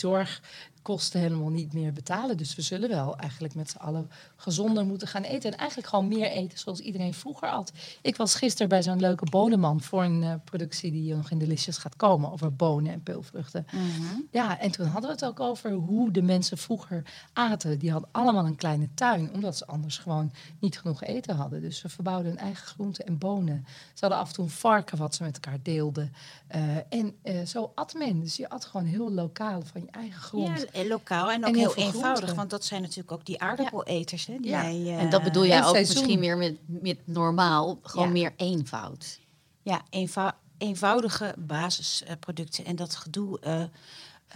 zorgkosten 0.79 1.21
helemaal 1.21 1.49
niet 1.49 1.73
meer 1.73 1.93
betalen. 1.93 2.37
Dus 2.37 2.55
we 2.55 2.63
zullen 2.63 2.89
wel 2.89 3.17
eigenlijk 3.17 3.55
met 3.55 3.71
z'n 3.71 3.77
allen 3.77 4.11
gezonder 4.37 4.85
moeten 4.85 5.09
gaan 5.09 5.23
eten. 5.23 5.53
En 5.53 5.59
eigenlijk 5.59 5.89
gewoon 5.89 6.09
meer 6.09 6.31
eten 6.31 6.59
zoals 6.59 6.81
iedereen 6.81 7.15
vroeger 7.15 7.49
at. 7.49 7.73
Ik 8.03 8.17
was 8.17 8.35
gisteren 8.35 8.69
bij 8.69 8.83
zo'n 8.83 9.01
leuke 9.01 9.25
bonenman 9.31 9.81
voor 9.81 10.05
een 10.05 10.23
eh, 10.23 10.35
productie 10.45 10.91
die 10.91 11.15
nog 11.15 11.31
in 11.31 11.39
Delicious 11.39 11.79
gaat 11.79 11.97
komen. 11.97 12.33
Over 12.33 12.55
bonen 12.55 12.93
en 12.93 13.03
peulvruchten. 13.03 13.67
Mhm. 13.73 14.21
Ja, 14.31 14.59
en 14.59 14.71
toen 14.71 14.87
hadden 14.87 15.11
we 15.11 15.17
het 15.17 15.25
ook 15.25 15.41
over 15.41 15.73
hoe 15.73 16.11
de 16.11 16.23
mensen 16.23 16.59
vroeger 16.59 17.03
aten. 17.33 17.79
Die 17.79 17.91
hadden 17.91 18.09
allemaal 18.13 18.47
een 18.47 18.57
kleine 18.57 18.89
tuin, 18.95 19.33
omdat 19.33 19.57
ze 19.57 19.67
anders 19.67 19.99
gewoon 19.99 20.33
niet 20.61 20.79
genoeg 20.79 21.03
eten 21.03 21.37
hadden. 21.37 21.61
Dus 21.61 21.79
ze 21.79 21.89
verbouwden 21.89 22.31
hun 22.31 22.39
eigen 22.39 22.67
groenten 22.67 23.07
en 23.07 23.19
bonen. 23.19 23.65
Ze 23.67 24.01
hadden 24.01 24.19
af 24.19 24.29
en 24.29 24.35
toe 24.35 24.45
een 24.45 24.51
varken 24.51 24.99
wat 24.99 25.15
ze 25.15 25.23
met 25.23 25.35
elkaar 25.35 25.59
deelden. 25.63 26.13
Eh, 26.47 26.77
en 26.89 27.15
eh, 27.23 27.47
zo 27.47 27.73
at 27.75 27.95
men. 27.95 28.21
Dus 28.21 28.37
je 28.37 28.49
at 28.49 28.65
gewoon 28.65 28.87
heel 28.87 29.13
lokaal 29.13 29.63
van 29.63 29.81
je 29.81 29.91
eigen 29.91 30.21
grond. 30.21 30.61
Ja, 30.61 30.67
lokaal 30.87 31.31
en 31.31 31.45
ook 31.45 31.53
En 31.55 31.59
heel 31.59 31.75
eenvoudig. 31.75 32.35
Want 32.35 32.51
dat 32.51 32.65
zijn 32.65 32.83
natuurlijk 32.83 33.13
ook 33.13 33.25
die 33.27 33.41
aardappeleters. 33.41 34.27
Hè, 34.27 34.37
die 34.41 34.51
wij, 34.51 34.83
eh, 34.85 34.99
En 35.01 35.11
dat 35.11 35.23
bedoel 35.23 35.47
jij 35.47 35.57
en 35.59 35.65
ook 35.65 35.75
seizoen. 35.75 35.95
misschien 35.95 36.19
meer 36.19 36.37
met, 36.37 36.57
met 36.67 36.99
normaal, 37.05 37.79
gewoon 37.83 38.07
Ja. 38.07 38.13
meer 38.13 38.33
eenvoud. 38.37 39.19
Ja, 39.63 39.83
eenvou- 39.91 40.33
eenvoudige 40.59 41.35
basisproducten. 41.39 42.65
en 42.65 42.77
dat 42.77 42.95
gedoe... 42.97 43.41
eh, 43.41 43.61
eh, 43.63 43.69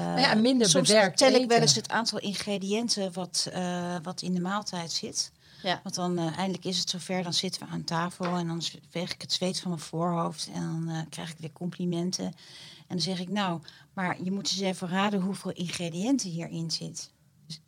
Nou 0.06 0.20
ja, 0.20 0.34
minder 0.34 0.68
soms 0.68 0.88
bewerkt 0.88 1.18
tel 1.18 1.32
ik 1.32 1.48
wel 1.48 1.58
eens 1.60 1.74
het 1.74 1.88
aantal 1.88 2.18
ingrediënten 2.18 3.12
wat, 3.12 3.48
eh, 3.52 3.94
wat 4.02 4.22
in 4.22 4.34
de 4.34 4.40
maaltijd 4.40 4.92
zit. 4.92 5.32
Ja. 5.62 5.80
Want 5.82 5.94
dan 5.94 6.18
eh, 6.18 6.36
eindelijk 6.38 6.64
is 6.64 6.78
het 6.78 6.90
zover, 6.90 7.22
dan 7.22 7.32
zitten 7.34 7.62
we 7.66 7.72
aan 7.72 7.84
tafel 7.84 8.24
en 8.36 8.46
dan 8.46 8.62
veeg 8.90 9.12
ik 9.12 9.20
het 9.22 9.32
zweet 9.32 9.60
van 9.60 9.70
mijn 9.70 9.82
voorhoofd 9.82 10.50
en 10.54 10.62
dan 10.62 10.88
eh, 10.96 11.00
krijg 11.10 11.30
ik 11.30 11.36
weer 11.38 11.52
complimenten. 11.52 12.24
En 12.24 12.98
dan 12.98 13.00
zeg 13.00 13.20
ik, 13.20 13.28
nou, 13.28 13.60
maar 13.92 14.22
je 14.22 14.30
moet 14.32 14.50
eens 14.50 14.60
even 14.60 14.88
raden 14.88 15.20
hoeveel 15.20 15.50
ingrediënten 15.52 16.30
hierin 16.30 16.70
zit, 16.70 17.10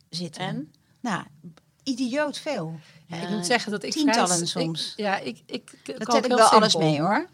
zitten. 0.09 0.41
En? 0.41 0.73
Nou, 0.99 1.23
idioot 1.83 2.37
veel. 2.37 2.79
Ja, 3.07 3.15
ik 3.21 3.29
moet 3.29 3.45
zeggen 3.45 3.71
dat 3.71 3.83
ik 3.83 3.91
tientallen 3.91 4.27
vrij- 4.27 4.39
ik- 4.41 4.47
soms. 4.47 4.93
ja, 4.95 5.17
ik, 5.17 5.41
ik, 5.45 5.71
Dat 5.85 6.05
tel 6.05 6.17
ik 6.17 6.25
wel 6.25 6.39
alles 6.47 6.75
mee 6.75 7.01
hoor. 7.01 7.29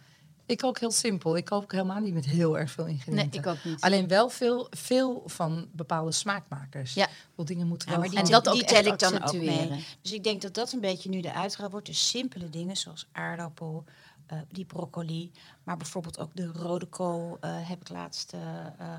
Ik 0.52 0.58
kook 0.58 0.80
heel 0.80 0.92
simpel. 0.92 1.38
Ik 1.38 1.46
kook 1.46 1.72
helemaal 1.72 2.00
niet 2.00 2.14
met 2.14 2.26
heel 2.26 2.58
erg 2.58 2.72
veel 2.72 2.86
Nee, 2.86 2.94
ingrediënten. 2.94 3.40
ik 3.40 3.48
ook 3.48 3.64
niet. 3.64 3.82
Alleen 3.82 4.08
wel 4.08 4.30
veel, 4.30 4.68
veel 4.70 5.24
van 5.26 5.68
bepaalde 5.72 6.12
smaakmakers. 6.12 6.94
Ja. 6.94 7.08
Veel 7.36 7.46
dingen 7.46 7.68
moeten 7.68 7.88
Ja, 7.88 7.94
wel 7.94 8.02
maar 8.02 8.10
die, 8.10 8.20
En 8.20 8.32
dat 8.32 8.44
die 8.44 8.62
ook 8.62 8.68
tel 8.68 8.86
ik 8.86 9.00
dan 9.00 9.24
ook 9.24 9.34
mee. 9.34 9.86
Dus 10.02 10.12
ik 10.12 10.24
denk 10.24 10.42
dat 10.42 10.54
dat 10.54 10.72
een 10.72 10.80
beetje 10.80 11.10
nu 11.10 11.22
de 11.22 11.34
uitgaan 11.34 11.70
wordt. 11.70 11.86
Dus 11.86 12.10
simpele 12.10 12.50
dingen 12.50 12.76
zoals 12.78 13.08
aardappel, 13.12 13.84
eh, 14.28 14.38
die 14.50 14.66
broccoli. 14.66 15.32
Maar 15.64 15.78
bijvoorbeeld 15.78 16.20
ook 16.20 16.36
de 16.36 16.46
rode 16.46 16.86
kool 16.86 17.38
eh, 17.40 17.70
heb 17.70 17.82
ik 17.82 17.90
laatst 17.90 18.34
eh, 18.34 18.40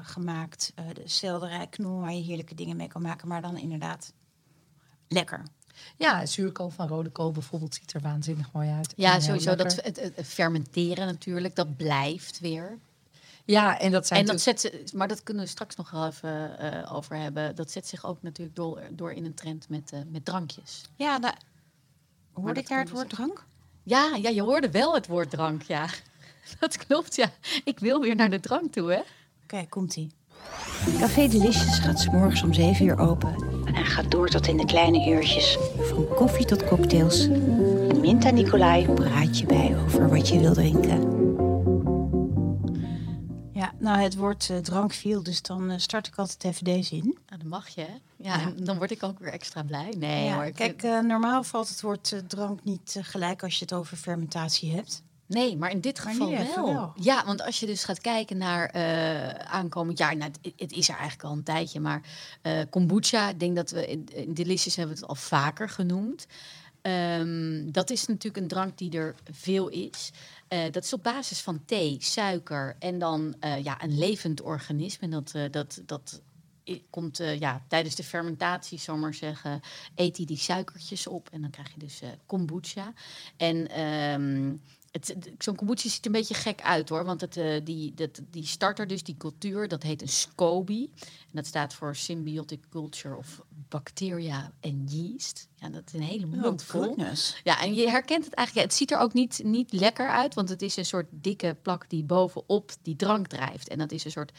gemaakt. 0.03 0.73
Eh, 0.75 0.85
de 0.93 1.03
selderij, 1.05 1.67
knol, 1.67 2.01
waar 2.01 2.13
je 2.15 2.23
heerlijke 2.23 2.55
dingen 2.55 2.77
mee 2.77 2.89
kan 2.89 3.03
maken. 3.03 3.29
Maar 3.29 3.43
dan 3.43 3.57
inderdaad 3.57 4.13
lekker. 5.09 5.43
Ja, 5.97 6.27
zuurkool 6.27 6.71
van 6.71 6.89
rode 6.89 7.11
kool 7.11 7.31
bijvoorbeeld 7.33 7.75
ziet 7.75 7.93
er 7.93 8.01
waanzinnig 8.01 8.53
mooi 8.53 8.71
uit. 8.71 8.93
Ja, 8.97 9.21
sowieso. 9.21 9.55
Dat, 9.55 9.75
het, 9.77 9.85
het- 9.99 10.13
het 10.17 10.27
fermenteren 10.27 11.07
natuurlijk, 11.07 11.57
dat 11.57 11.77
blijft 11.77 12.41
weer. 12.41 12.79
Ja, 13.45 13.79
en 13.79 13.91
dat 13.93 14.07
zijn 14.07 14.21
En 14.21 14.27
dat 14.27 14.35
natuurlijk- 14.35 14.75
zet 14.75 14.89
ze, 14.91 14.97
maar 14.97 15.09
dat 15.09 15.23
kunnen 15.23 15.45
we 15.45 15.49
straks 15.51 15.77
nog 15.77 15.91
wel 15.91 16.07
even 16.07 16.59
eh, 16.59 16.95
over 16.95 17.17
hebben. 17.17 17.55
Dat 17.57 17.71
zet 17.71 17.87
zich 17.89 18.05
ook 18.07 18.23
natuurlijk 18.23 18.57
door, 18.57 18.83
door 18.91 19.13
in 19.13 19.25
een 19.25 19.35
trend 19.35 19.69
met, 19.69 19.93
eh, 19.93 20.01
met 20.11 20.25
drankjes. 20.25 20.83
Ja, 20.97 21.19
nou, 21.19 21.35
hoorde 22.33 22.61
ik 22.61 22.69
daar 22.69 22.79
het 22.81 22.91
woord 22.91 23.09
drank? 23.09 23.45
Ja, 23.83 24.15
ja, 24.23 24.29
je 24.29 24.43
hoorde 24.43 24.71
wel 24.71 24.95
het 24.95 25.07
woord 25.07 25.31
drank, 25.31 25.63
ja. 25.63 25.87
Dat 26.61 26.77
klopt, 26.77 27.15
ja. 27.17 27.31
Ik 27.65 27.79
wil 27.79 28.01
weer 28.01 28.15
naar 28.15 28.31
de 28.31 28.41
drank 28.41 28.73
toe, 28.73 28.93
hè? 28.93 29.01
Kijk, 29.47 29.71
komt-ie. 29.71 30.11
Café 30.99 31.29
Delicious 31.29 31.79
gaat 31.79 32.01
's 32.01 32.07
morgens 32.07 32.43
om 32.43 32.53
7 32.53 32.87
uur 32.87 32.99
open 32.99 33.52
en 33.75 33.87
gaat 33.87 34.11
door 34.11 34.29
tot 34.29 34.47
in 34.47 34.57
de 34.57 34.65
kleine 34.65 35.11
uurtjes. 35.11 35.59
Van 35.79 36.09
koffie 36.09 36.47
tot 36.47 36.65
cocktails. 36.65 37.29
Minta 38.01 38.31
Nicolai 38.31 38.89
praat 38.89 39.39
je 39.39 39.47
bij 39.47 39.77
over 39.85 40.09
wat 40.09 40.29
je 40.29 40.39
wil 40.39 40.53
drinken. 40.53 41.21
Ja, 43.53 43.73
nou 43.79 43.99
het 43.99 44.17
woord 44.17 44.49
uh, 44.49 44.59
drank 44.59 44.93
viel, 44.93 45.23
dus 45.23 45.43
dan 45.43 45.71
uh, 45.71 45.79
start 45.79 46.07
ik 46.07 46.17
altijd 46.17 46.45
even 46.45 46.65
deze 46.65 46.97
in. 46.97 47.05
Nou, 47.05 47.41
dat 47.41 47.45
mag 47.45 47.69
je, 47.69 47.81
hè? 47.81 47.95
Ja, 48.17 48.39
ja. 48.39 48.53
dan 48.57 48.77
word 48.77 48.91
ik 48.91 49.03
ook 49.03 49.19
weer 49.19 49.33
extra 49.33 49.63
blij. 49.63 49.95
Nee 49.99 50.25
ja, 50.25 50.35
hoor. 50.35 50.51
Kijk, 50.51 50.83
uh, 50.83 51.01
normaal 51.01 51.43
valt 51.43 51.69
het 51.69 51.81
woord 51.81 52.23
drank 52.27 52.65
niet 52.65 52.99
gelijk 53.01 53.43
als 53.43 53.59
je 53.59 53.65
het 53.65 53.75
over 53.75 53.97
fermentatie 53.97 54.73
hebt. 54.73 55.03
Nee, 55.33 55.57
maar 55.57 55.71
in 55.71 55.81
dit 55.81 56.05
Maar 56.05 56.13
geval 56.13 56.31
wel. 56.31 56.73
wel. 56.73 56.93
Ja, 56.97 57.25
want 57.25 57.43
als 57.43 57.61
je 57.61 57.67
dus 57.67 57.85
gaat 57.85 58.01
kijken 58.01 58.37
naar 58.37 58.69
eh, 58.69 59.29
aankomend 59.29 59.99
jaar, 59.99 60.17
nou, 60.17 60.31
het, 60.43 60.53
het 60.57 60.73
is 60.73 60.89
er 60.89 60.95
eigenlijk 60.95 61.29
al 61.29 61.37
een 61.37 61.43
tijdje, 61.43 61.81
maar 61.81 62.03
eh, 62.43 62.61
kombucha, 62.71 63.29
ik 63.29 63.41
denk 63.41 63.57
dat 63.57 63.71
we 63.71 63.87
in, 63.87 64.09
in 64.15 64.35
Delicious 64.35 64.77
hebben 64.77 64.97
het 64.97 65.07
al 65.07 65.15
vaker 65.15 65.69
genoemd. 65.69 66.27
Ehm, 66.83 67.71
dat 67.71 67.91
is 67.91 68.07
natuurlijk 68.07 68.37
een 68.37 68.49
drank 68.49 68.79
die 68.79 68.99
er 68.99 69.15
veel 69.31 69.69
is. 69.69 70.11
Eh, 70.49 70.63
dat 70.71 70.85
is 70.85 70.93
op 70.93 71.03
basis 71.03 71.41
van 71.41 71.65
thee, 71.65 71.97
suiker 72.01 72.77
en 72.79 72.99
dan 72.99 73.35
ja, 73.63 73.83
een 73.83 73.99
levend 73.99 74.43
organisme. 74.43 75.07
En 75.07 75.11
dat, 75.11 75.33
dat, 75.51 75.83
dat 75.87 76.21
komt 76.91 77.17
ja, 77.39 77.63
tijdens 77.69 77.95
de 77.95 78.05
fermentatie, 78.05 78.79
zal 78.79 78.97
maar 78.97 79.15
zeggen, 79.15 79.61
eet 79.95 80.17
hij 80.17 80.27
die 80.27 80.37
suikertjes 80.37 81.07
op. 81.07 81.29
En 81.33 81.41
dan 81.41 81.51
krijg 81.51 81.73
je 81.75 81.79
dus 81.79 82.01
kombucha. 82.27 82.93
En 83.37 83.69
ehm, 83.69 84.53
zo'n 85.39 85.57
kombucha 85.57 85.89
ziet 85.89 86.01
er 86.01 86.07
een 86.07 86.13
beetje 86.13 86.35
gek 86.35 86.63
uit 86.63 86.89
hoor. 86.89 87.05
Want 87.05 87.21
het, 87.21 87.37
eh, 87.37 87.61
die, 87.65 87.95
dat, 87.95 88.21
die 88.31 88.47
starter, 88.47 88.87
dus 88.87 89.03
die 89.03 89.17
cultuur, 89.17 89.69
dat 89.69 89.83
heet 89.83 90.03
een 90.03 90.09
SCOBY. 90.09 90.89
En 91.01 91.33
dat 91.33 91.47
staat 91.47 91.75
voor 91.75 91.97
Symbiotic 91.97 92.61
Culture 92.71 93.17
of 93.17 93.43
Bacteria 93.69 94.53
en 94.61 94.85
Yeast. 94.85 95.49
Ja, 95.57 95.69
dat 95.69 95.83
is 95.87 95.93
een 95.93 96.03
hele. 96.03 96.27
Oh, 96.27 96.59
goodness. 96.67 97.41
Ja, 97.45 97.61
en 97.61 97.75
je 97.75 97.89
herkent 97.89 98.25
het 98.25 98.35
eigenlijk. 98.35 98.67
ja, 98.67 98.73
het 98.73 98.81
ziet 98.81 98.91
er 98.91 98.99
ook 98.99 99.13
niet, 99.13 99.41
niet 99.45 99.73
lekker 99.73 100.09
uit, 100.09 100.35
want 100.35 100.49
het 100.49 100.63
is 100.63 100.77
een 100.77 100.87
soort 100.87 101.07
dikke 101.11 101.57
plak 101.63 101.91
die 101.91 102.05
bovenop 102.05 102.73
die 102.83 102.97
drank 102.97 103.27
drijft. 103.27 103.69
En 103.69 103.79
dat 103.79 103.93
is 103.93 104.05
een 104.05 104.11
soort 104.11 104.33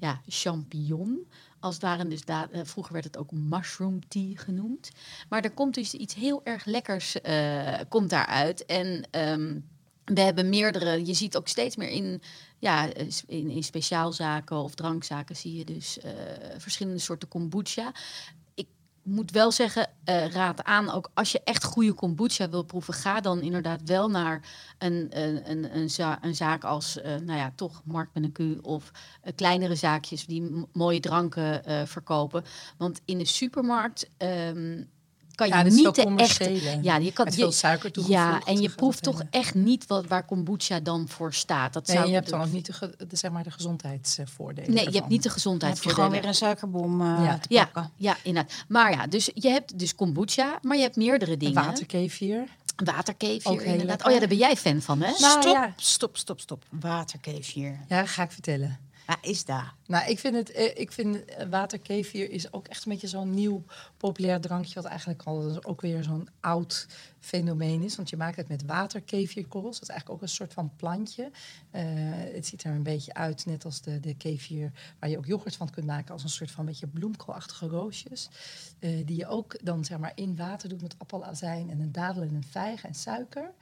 ja, 0.00 0.20
champignon. 0.26 1.28
Als 1.60 1.74
het 1.74 1.82
ware, 1.82 2.08
dus 2.08 2.24
daar, 2.24 2.50
eh, 2.50 2.60
vroeger 2.64 2.92
werd 2.92 3.04
het 3.04 3.16
ook 3.16 3.32
mushroom 3.32 4.08
tea 4.08 4.32
genoemd. 4.34 4.90
Maar 5.28 5.42
er 5.42 5.50
komt 5.50 5.74
dus 5.74 5.94
iets 5.94 6.14
heel 6.14 6.40
erg 6.44 6.64
lekkers 6.64 7.20
eh, 7.20 7.78
komt 7.88 8.10
daaruit. 8.10 8.66
En 8.66 9.08
ehm, 9.10 9.58
we 10.14 10.20
hebben 10.20 10.48
meerdere, 10.48 11.06
je 11.06 11.14
ziet 11.14 11.36
ook 11.36 11.48
steeds 11.48 11.76
meer 11.76 11.88
in, 11.88 12.22
ja, 12.58 12.88
in, 13.26 13.50
in 13.50 13.62
speciaalzaken 13.64 14.56
of 14.56 14.74
drankzaken 14.74 15.36
zie 15.36 15.56
je 15.56 15.64
dus 15.64 15.98
eh, 15.98 16.12
verschillende 16.58 16.98
soorten 16.98 17.28
kombucha. 17.28 17.92
Ik 18.54 18.66
moet 19.02 19.30
wel 19.30 19.52
zeggen, 19.52 19.90
eh, 20.04 20.26
raad 20.26 20.64
aan, 20.64 20.90
ook 20.90 21.10
als 21.14 21.32
je 21.32 21.40
echt 21.44 21.64
goede 21.64 21.92
kombucha 21.92 22.48
wil 22.48 22.62
proeven, 22.62 22.94
ga 22.94 23.20
dan 23.20 23.40
inderdaad 23.40 23.80
wel 23.84 24.10
naar 24.10 24.48
een, 24.78 25.06
een, 25.10 25.50
een, 25.50 25.76
een, 25.76 25.90
za- 25.90 26.18
een 26.22 26.34
zaak 26.34 26.64
als, 26.64 27.00
eh, 27.00 27.16
nou 27.16 27.38
ja, 27.38 27.52
toch 27.56 27.82
Mark 27.84 28.08
met 28.14 28.24
een 28.24 28.32
Q 28.32 28.66
of 28.66 28.90
kleinere 29.34 29.74
zaakjes 29.74 30.26
die 30.26 30.66
mooie 30.72 31.00
dranken 31.00 31.62
verkopen. 31.88 32.44
Want 32.76 33.00
in 33.04 33.18
de 33.18 33.24
supermarkt 33.24 34.10
ehm, 34.16 34.82
kan 35.38 35.48
je 35.48 35.54
Ja, 35.54 35.62
dat 35.62 35.72
is 35.72 35.78
niet 35.78 35.94
de 35.94 36.14
echte... 36.16 36.78
Ja, 36.82 36.96
je 36.96 37.12
kan, 37.12 37.24
Met 37.24 37.34
je- 37.34 37.40
veel 37.40 37.52
suiker 37.52 37.92
toegevoegd. 37.92 38.22
ja, 38.22 38.40
en 38.44 38.60
je 38.60 38.68
proeft 38.68 39.02
toch 39.02 39.22
echt 39.30 39.54
niet 39.54 39.86
wat, 39.86 40.06
waar 40.06 40.24
kombucha 40.24 40.80
dan 40.80 41.08
voor 41.08 41.34
staat. 41.34 41.72
Dat 41.72 41.86
Nee, 41.86 41.96
zou 41.96 42.08
je 42.08 42.14
hebt 42.14 42.28
dan 42.30 42.40
ook 42.40 42.52
niet 42.52 42.66
de, 42.66 43.16
zeg 43.16 43.30
maar, 43.30 43.42
de 43.42 43.50
gezondheidsvoordelen. 43.50 44.74
Nee, 44.74 44.84
je 44.90 44.96
hebt 44.96 45.08
niet 45.08 45.08
de 45.08 45.08
Dan 45.08 45.12
heb 45.18 45.22
je 45.22 45.30
gezondheidsvoordelen. 45.30 46.04
gewoon 46.04 46.20
weer 46.20 46.28
een 46.28 46.34
suikerbom 46.34 47.00
eh, 47.00 47.24
Ja. 47.24 47.38
te 47.38 47.46
Ja, 47.54 47.64
pakken. 47.64 47.92
ja, 47.96 48.16
inderdaad. 48.22 48.52
Maar 48.68 48.90
ja, 48.92 49.06
dus 49.06 49.30
je 49.34 49.48
hebt 49.48 49.78
dus 49.78 49.94
kombucha, 49.94 50.58
maar 50.62 50.76
je 50.76 50.82
hebt 50.82 50.96
meerdere 50.96 51.32
En 51.32 51.38
dingen. 51.38 51.54
waterkefir. 51.64 52.44
Waterkefir, 52.84 53.50
Ook 53.50 53.58
heel 53.62 53.72
inderdaad. 53.72 53.86
lekker. 53.88 54.06
Oh 54.06 54.12
ja, 54.12 54.18
daar 54.18 54.28
ben 54.28 54.38
jij 54.38 54.56
fan 54.56 54.82
van, 54.82 55.00
hè? 55.02 55.06
Nou, 55.18 55.40
stop, 55.40 55.52
ja. 55.54 55.72
stop, 55.76 56.16
stop, 56.16 56.40
stop. 56.40 56.64
Waterkefir. 56.70 57.78
Ja, 57.88 58.06
ga 58.06 58.22
ik 58.22 58.32
vertellen. 58.32 58.78
Waar 59.08 59.18
is 59.20 59.44
daar? 59.44 59.74
Nou, 59.86 60.10
ik 60.10 60.18
vind 60.18 60.34
het, 60.34 60.50
eh, 60.50 60.80
ik 60.80 60.92
vind 60.92 61.24
eh, 61.24 61.48
waterkefir 61.48 62.30
is 62.30 62.52
ook 62.52 62.68
echt 62.68 62.84
een 62.84 62.92
beetje 62.92 63.08
zo'n 63.08 63.34
nieuw 63.34 63.64
populair 63.96 64.40
drankje, 64.40 64.74
wat 64.74 64.84
eigenlijk 64.84 65.22
al 65.22 65.64
ook 65.64 65.80
weer 65.80 66.02
zo'n 66.02 66.28
oud 66.40 66.86
fenomeen 67.20 67.82
is. 67.82 67.96
Want 67.96 68.10
je 68.10 68.16
maakt 68.16 68.36
het 68.36 68.48
met 68.48 68.64
waterkefirkorrels. 68.64 69.74
Dat 69.74 69.82
is 69.82 69.88
eigenlijk 69.88 70.18
ook 70.20 70.28
een 70.28 70.34
soort 70.34 70.52
van 70.52 70.72
plantje. 70.76 71.30
Eh, 71.70 71.82
het 72.34 72.46
ziet 72.46 72.64
er 72.64 72.70
een 72.70 72.82
beetje 72.82 73.14
uit, 73.14 73.46
net 73.46 73.64
als 73.64 73.80
de, 73.80 74.00
de 74.00 74.14
kefir, 74.14 74.72
waar 74.98 75.10
je 75.10 75.18
ook 75.18 75.26
yoghurt 75.26 75.56
van 75.56 75.70
kunt 75.70 75.86
maken, 75.86 76.12
als 76.12 76.22
een 76.22 76.28
soort 76.28 76.50
van 76.50 76.64
beetje 76.64 76.86
bloemkoolachtige 76.86 77.66
roosjes. 77.66 78.28
Die 78.78 79.16
je 79.16 79.26
ook 79.26 79.64
dan 79.64 79.84
zeg 79.84 79.98
maar 79.98 80.12
in 80.14 80.36
water 80.36 80.68
doet 80.68 80.82
met 80.82 80.94
appelazijn 80.98 81.70
en 81.70 81.80
een 81.80 81.92
dadel 81.92 82.22
en 82.22 82.34
een 82.34 82.46
vijg 82.50 82.84
en 82.84 82.94
suiker. 82.94 83.52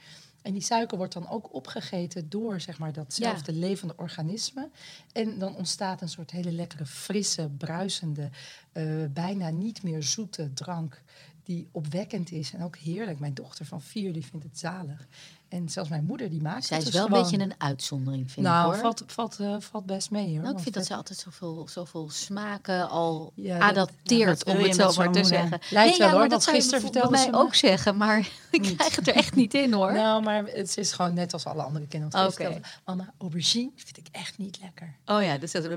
En 0.46 0.52
die 0.52 0.62
suiker 0.62 0.96
wordt 0.96 1.12
dan 1.12 1.28
ook 1.28 1.54
opgegeten 1.54 2.28
door 2.28 2.60
zeg 2.60 2.78
maar, 2.78 2.92
datzelfde 2.92 3.52
levende 3.52 3.94
organisme. 3.96 4.70
En 5.12 5.38
dan 5.38 5.56
ontstaat 5.56 6.02
een 6.02 6.08
soort 6.08 6.30
hele 6.30 6.52
lekkere, 6.52 6.86
frisse, 6.86 7.50
bruisende, 7.58 8.30
eh, 8.72 8.84
bijna 9.10 9.50
niet 9.50 9.82
meer 9.82 10.02
zoete 10.02 10.52
drank. 10.52 11.02
Die 11.42 11.68
opwekkend 11.72 12.30
is 12.30 12.52
en 12.52 12.62
ook 12.62 12.76
heerlijk. 12.76 13.18
Mijn 13.18 13.34
dochter 13.34 13.64
van 13.64 13.82
vier 13.82 14.12
die 14.12 14.24
vindt 14.24 14.44
het 14.44 14.58
zalig. 14.58 15.06
En 15.48 15.68
zelfs 15.68 15.88
mijn 15.90 16.04
moeder 16.04 16.30
die 16.30 16.42
maakt 16.42 16.64
Zij 16.64 16.76
het 16.76 16.86
is 16.86 16.92
dus 16.92 17.00
wel 17.02 17.16
een 17.16 17.22
beetje 17.22 17.38
een 17.38 17.54
uitzondering, 17.58 18.30
vind 18.32 18.46
nou, 18.46 18.66
ik, 18.66 18.72
hoor. 18.72 18.82
valt, 18.82 19.04
valt, 19.06 19.38
eh, 19.40 19.56
valt 19.58 19.86
best 19.86 20.10
mee 20.10 20.32
hoor. 20.32 20.42
Nou, 20.42 20.56
ik 20.56 20.62
vind 20.62 20.64
dat 20.64 20.74
het- 20.74 20.86
ze 20.86 20.94
altijd 20.96 21.18
zoveel, 21.18 21.68
zoveel 21.70 22.10
smaken 22.10 22.88
al 22.88 23.32
Ja, 23.34 23.58
dat- 23.58 23.68
adapteert, 23.68 24.42
ja, 24.46 24.52
om 24.52 24.58
het 24.62 24.74
zo 24.74 24.92
maar 24.96 25.12
te 25.12 25.24
zeggen. 25.24 25.58
Lijkt 25.70 25.96
wel, 25.98 26.08
ja, 26.08 26.14
hoor, 26.14 26.28
dat 26.28 26.46
gisteren 26.46 26.80
vertelde 26.80 27.10
mij 27.10 27.24
ze 27.24 27.30
me- 27.30 27.36
ook 27.38 27.54
zeggen, 27.54 27.96
maar 27.96 28.18
ik 28.50 28.62
krijg 28.76 28.96
het 28.96 29.08
er 29.08 29.14
echt 29.14 29.34
niet 29.34 29.54
in, 29.54 29.72
hoor. 29.72 29.92
Nou, 29.92 30.22
maar 30.22 30.44
het 30.46 30.76
is 30.76 30.92
gewoon 30.92 31.14
net 31.14 31.32
als 31.32 31.44
alle 31.44 31.62
andere 31.62 31.86
kinderen. 31.86 32.26
Oké. 32.26 32.52
ze, 32.52 32.60
Mama, 32.84 33.12
aubergine 33.18 33.70
vind 33.74 33.96
ik 33.96 34.06
echt 34.12 34.38
niet 34.38 34.58
lekker. 34.62 34.94
Oh 35.06 35.22
ja, 35.22 35.38
dus 35.38 35.52
dat 35.52 35.64
is 35.64 35.70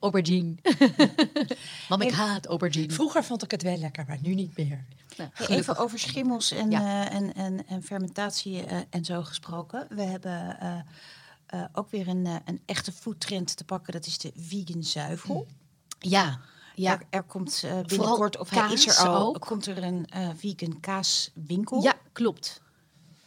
aubergine. 0.00 0.54
Mam, 1.88 2.00
ik 2.00 2.12
haat 2.12 2.46
aubergine. 2.46 2.92
Vroeger 2.92 3.24
vond 3.24 3.42
ik 3.42 3.50
het 3.50 3.62
wel 3.62 3.76
lekker, 3.78 4.04
maar 4.08 4.18
nu 4.22 4.34
niet 4.34 4.56
meer. 4.56 4.84
Nou, 5.16 5.30
even 5.50 5.76
over 5.76 5.98
schimmels 5.98 6.50
en, 6.50 6.70
Ja. 6.70 7.08
eh, 7.08 7.16
en, 7.16 7.34
en, 7.34 7.66
en 7.66 7.82
fermentatie 7.82 8.64
eh, 8.64 8.78
en 8.90 9.04
zo 9.04 9.13
gesproken. 9.22 9.86
We 9.88 10.02
hebben 10.02 10.60
eh, 10.60 10.78
eh, 11.46 11.64
ook 11.72 11.90
weer 11.90 12.08
een, 12.08 12.26
eh, 12.26 12.36
een 12.44 12.62
echte 12.66 12.92
foodtrend 12.92 13.56
te 13.56 13.64
pakken. 13.64 13.92
Dat 13.92 14.06
is 14.06 14.18
de 14.18 14.32
vegan 14.36 14.82
zuivel. 14.82 15.46
Ja, 15.98 16.40
ja. 16.74 16.92
Er, 16.92 17.06
er 17.10 17.22
komt 17.22 17.64
binnenkort, 17.86 18.38
of 18.38 18.50
hij 18.50 18.72
is 18.72 18.86
er 18.86 19.08
al, 19.08 19.34
ook. 19.34 19.40
komt 19.40 19.66
er 19.66 19.82
een 19.82 20.08
vegan 20.36 20.80
kaaswinkel. 20.80 21.82
ja, 21.82 21.94
klopt. 22.12 22.62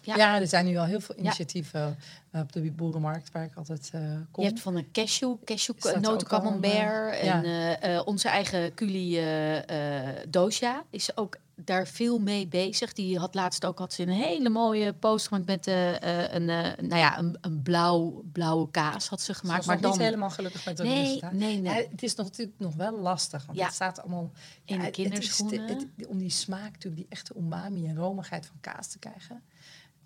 Ja. 0.07 0.15
Ja. 0.15 0.39
er 0.39 0.47
zijn 0.47 0.65
nu 0.65 0.77
al 0.77 0.85
heel 0.85 0.99
veel 1.01 1.15
initiatieven 1.17 1.97
eh, 2.31 2.41
op 2.41 2.51
de 2.51 2.71
boerenmarkt 2.71 3.31
waar 3.31 3.43
ik 3.43 3.55
altijd 3.55 3.89
eh, 3.93 4.01
kom. 4.31 4.43
Je 4.43 4.49
hebt 4.49 4.61
van 4.61 4.75
een 4.75 4.91
cashew, 4.91 5.35
cashew 5.45 5.75
noten 6.01 6.27
camembert. 6.27 7.13
eh, 7.15 7.23
en 7.43 7.43
ja. 7.91 8.01
onze 8.01 8.29
eigen 8.29 8.73
Culi 8.73 9.19
eh, 9.19 10.09
Doja 10.29 10.83
is 10.89 11.17
ook 11.17 11.37
daar 11.55 11.87
veel 11.87 12.19
mee 12.19 12.47
bezig. 12.47 12.93
Die 12.93 13.19
had 13.19 13.35
laatst 13.35 13.65
ook 13.65 13.79
had 13.79 13.93
ze 13.93 14.01
een 14.01 14.09
hele 14.09 14.49
mooie 14.49 14.93
post 14.93 15.27
gemaakt 15.27 15.45
met 15.45 15.67
een, 15.67 16.45
nou 16.45 16.95
ja, 16.95 17.17
een, 17.19 17.37
een 17.41 17.61
blauw, 17.61 18.23
blauwe 18.31 18.71
kaas 18.71 19.07
had 19.07 19.21
ze 19.21 19.33
gemaakt. 19.33 19.65
maar 19.65 19.81
dan 19.81 19.91
niet 19.91 19.99
helemaal 19.99 20.29
gelukkig 20.29 20.65
met 20.65 20.77
het 20.77 20.87
Nee, 20.87 21.03
resultaat. 21.03 21.31
nee, 21.33 21.57
nee. 21.61 21.87
Het 21.91 22.03
is 22.03 22.15
nog, 22.15 22.25
natuurlijk 22.25 22.59
nog 22.59 22.75
wel 22.75 22.99
lastig, 22.99 23.45
want 23.45 23.57
het 23.65 23.73
staat 23.73 23.99
allemaal... 24.01 24.31
In 24.65 24.77
de 24.79 24.85
het- 24.85 24.95
het 24.95 24.97
is 24.97 25.03
kinderschoenen. 25.03 25.67
de- 25.67 25.73
het- 25.97 26.07
om 26.07 26.17
die 26.17 26.29
smaak, 26.29 26.71
natuurlijk, 26.71 26.95
die 26.95 27.05
echte 27.09 27.33
umami 27.37 27.87
en 27.87 27.95
romigheid 27.95 28.45
van 28.45 28.55
kaas 28.61 28.87
te 28.87 28.99
krijgen. 28.99 29.41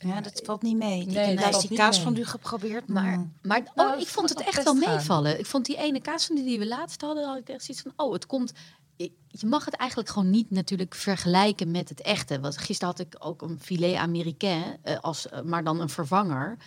Ja, 0.01 0.22
dat 0.22 0.41
valt 0.43 0.62
niet 0.62 0.77
mee. 0.77 1.05
Nee, 1.05 1.31
ik 1.31 1.39
heb 1.39 1.60
die 1.60 1.77
kaas 1.77 2.01
van 2.01 2.15
u 2.15 2.25
geprobeerd, 2.25 2.88
maar... 2.88 3.03
Maar, 3.03 3.27
maar 3.41 3.63
Nou, 3.75 3.96
oh, 3.96 4.01
ik 4.01 4.08
vond 4.08 4.29
het 4.29 4.41
echt 4.41 4.63
wel 4.63 4.74
meevallen. 4.74 5.39
Ik 5.39 5.46
vond 5.46 5.65
die 5.65 5.77
ene 5.77 6.01
kaas 6.01 6.25
van 6.25 6.36
die, 6.36 6.46
die 6.46 6.60
we 6.60 6.67
laatst 6.67 7.01
hadden, 7.01 7.27
had 7.27 7.38
ik 7.38 7.50
echt 7.50 7.63
zoiets 7.63 7.84
van, 7.84 8.05
oh, 8.05 8.13
het 8.13 8.25
komt. 8.25 8.51
Je 9.27 9.48
mag 9.48 9.65
het 9.65 9.74
eigenlijk 9.74 10.10
gewoon 10.10 10.29
niet 10.29 10.50
natuurlijk 10.50 10.96
vergelijken 10.96 11.72
met 11.72 11.89
het 11.89 12.01
echte. 12.01 12.39
Want 12.39 12.58
gisteren 12.58 12.96
had 12.96 13.00
ik 13.08 13.15
ook 13.20 13.41
een 13.41 13.60
filet 13.60 13.96
américain, 13.96 14.77
eh, 14.81 15.00
als, 15.00 15.29
eh, 15.29 15.41
maar 15.41 15.63
dan 15.63 15.79
een 15.79 15.89
vervanger. 15.89 16.58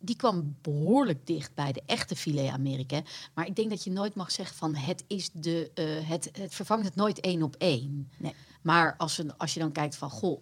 Die 0.00 0.16
kwam 0.16 0.56
behoorlijk 0.62 1.26
dicht 1.26 1.54
bij 1.54 1.72
de 1.72 1.82
echte 1.86 2.16
filet 2.16 2.50
américain. 2.50 3.04
Maar 3.34 3.46
ik 3.46 3.56
denk 3.56 3.70
dat 3.70 3.84
je 3.84 3.90
nooit 3.90 4.14
mag 4.14 4.30
zeggen 4.30 4.56
van 4.56 4.74
het 4.74 5.04
is 5.06 5.30
de, 5.32 5.70
eh, 5.74 6.08
het, 6.08 6.30
het 6.32 6.54
vervangt 6.54 6.84
het 6.84 6.94
nooit 6.94 7.20
één 7.20 7.42
op 7.42 7.56
één. 7.56 8.10
Nee. 8.18 8.34
Maar 8.62 8.94
als, 8.98 9.18
een, 9.18 9.36
als 9.36 9.54
je 9.54 9.60
dan 9.60 9.72
kijkt 9.72 9.96
van, 9.96 10.10
goh, 10.10 10.40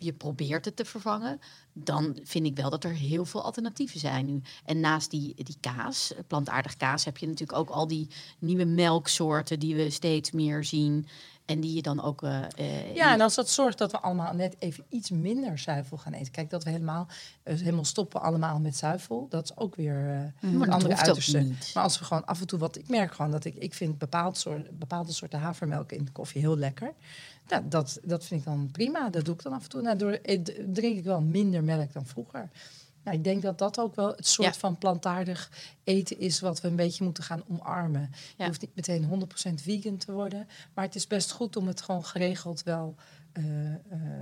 je 0.00 0.12
probeert 0.12 0.64
het 0.64 0.76
te 0.76 0.84
vervangen, 0.84 1.38
dan 1.84 2.18
vind 2.22 2.46
ik 2.46 2.56
wel 2.56 2.70
dat 2.70 2.84
er 2.84 2.94
heel 2.94 3.24
veel 3.24 3.42
alternatieven 3.42 4.00
zijn 4.00 4.26
nu. 4.26 4.42
En 4.64 4.80
naast 4.80 5.10
die, 5.10 5.34
die 5.36 5.56
kaas, 5.60 6.12
plantaardig 6.26 6.76
kaas, 6.76 7.04
heb 7.04 7.18
je 7.18 7.26
natuurlijk 7.26 7.58
ook 7.58 7.70
al 7.70 7.86
die 7.86 8.08
nieuwe 8.38 8.64
melksoorten 8.64 9.58
die 9.58 9.74
we 9.74 9.90
steeds 9.90 10.30
meer 10.30 10.64
zien. 10.64 11.06
En 11.50 11.60
die 11.60 11.74
je 11.74 11.82
dan 11.82 12.02
ook. 12.02 12.22
Uh, 12.22 12.94
ja, 12.94 13.12
en 13.12 13.20
als 13.20 13.34
dat 13.34 13.48
zorgt 13.48 13.78
dat 13.78 13.90
we 13.90 14.00
allemaal 14.00 14.34
net 14.34 14.56
even 14.58 14.84
iets 14.88 15.10
minder 15.10 15.58
zuivel 15.58 15.96
gaan 15.96 16.12
eten. 16.12 16.32
Kijk, 16.32 16.50
dat 16.50 16.64
we 16.64 16.70
helemaal, 16.70 17.06
helemaal 17.42 17.84
stoppen 17.84 18.22
allemaal 18.22 18.58
met 18.58 18.76
zuivel. 18.76 19.26
Dat 19.30 19.44
is 19.44 19.56
ook 19.56 19.74
weer 19.74 20.32
uh, 20.40 20.52
een 20.52 20.70
andere 20.70 20.96
uiterste. 20.96 21.52
Maar 21.74 21.82
als 21.82 21.98
we 21.98 22.04
gewoon 22.04 22.24
af 22.26 22.40
en 22.40 22.46
toe 22.46 22.58
wat. 22.58 22.76
Ik 22.76 22.88
merk 22.88 23.14
gewoon 23.14 23.30
dat 23.30 23.44
ik. 23.44 23.54
Ik 23.54 23.74
vind 23.74 23.98
bepaald 23.98 24.38
soort, 24.38 24.78
bepaalde 24.78 25.12
soorten 25.12 25.40
havermelk 25.40 25.92
in 25.92 26.04
de 26.04 26.12
koffie 26.12 26.40
heel 26.40 26.56
lekker. 26.56 26.92
Nou, 27.48 27.62
dat, 27.68 28.00
dat 28.02 28.24
vind 28.24 28.40
ik 28.40 28.46
dan 28.46 28.68
prima. 28.72 29.08
Dat 29.08 29.24
doe 29.24 29.34
ik 29.34 29.42
dan 29.42 29.52
af 29.52 29.62
en 29.62 29.68
toe. 29.68 29.82
Nou, 29.82 29.96
door, 29.96 30.18
drink 30.66 30.96
ik 30.96 31.04
wel 31.04 31.20
minder 31.20 31.64
melk 31.76 31.92
dan 31.92 32.06
vroeger. 32.06 32.50
Nou, 33.04 33.16
ik 33.16 33.24
denk 33.24 33.42
dat 33.42 33.58
dat 33.58 33.78
ook 33.78 33.94
wel 33.94 34.08
het 34.08 34.26
soort 34.26 34.56
van 34.56 34.78
plantaardig 34.78 35.50
eten 35.84 36.18
is 36.18 36.40
wat 36.40 36.60
we 36.60 36.68
een 36.68 36.76
beetje 36.76 37.04
moeten 37.04 37.24
gaan 37.24 37.42
omarmen. 37.48 38.10
Je 38.36 38.44
hoeft 38.44 38.60
niet 38.60 38.74
meteen 38.74 39.28
100% 39.50 39.54
vegan 39.54 39.96
te 39.96 40.12
worden, 40.12 40.48
maar 40.74 40.84
het 40.84 40.94
is 40.94 41.06
best 41.06 41.30
goed 41.30 41.56
om 41.56 41.66
het 41.66 41.80
gewoon 41.80 42.04
geregeld 42.04 42.62
wel 42.62 42.94
uh, 43.32 43.44
uh, 43.44 43.76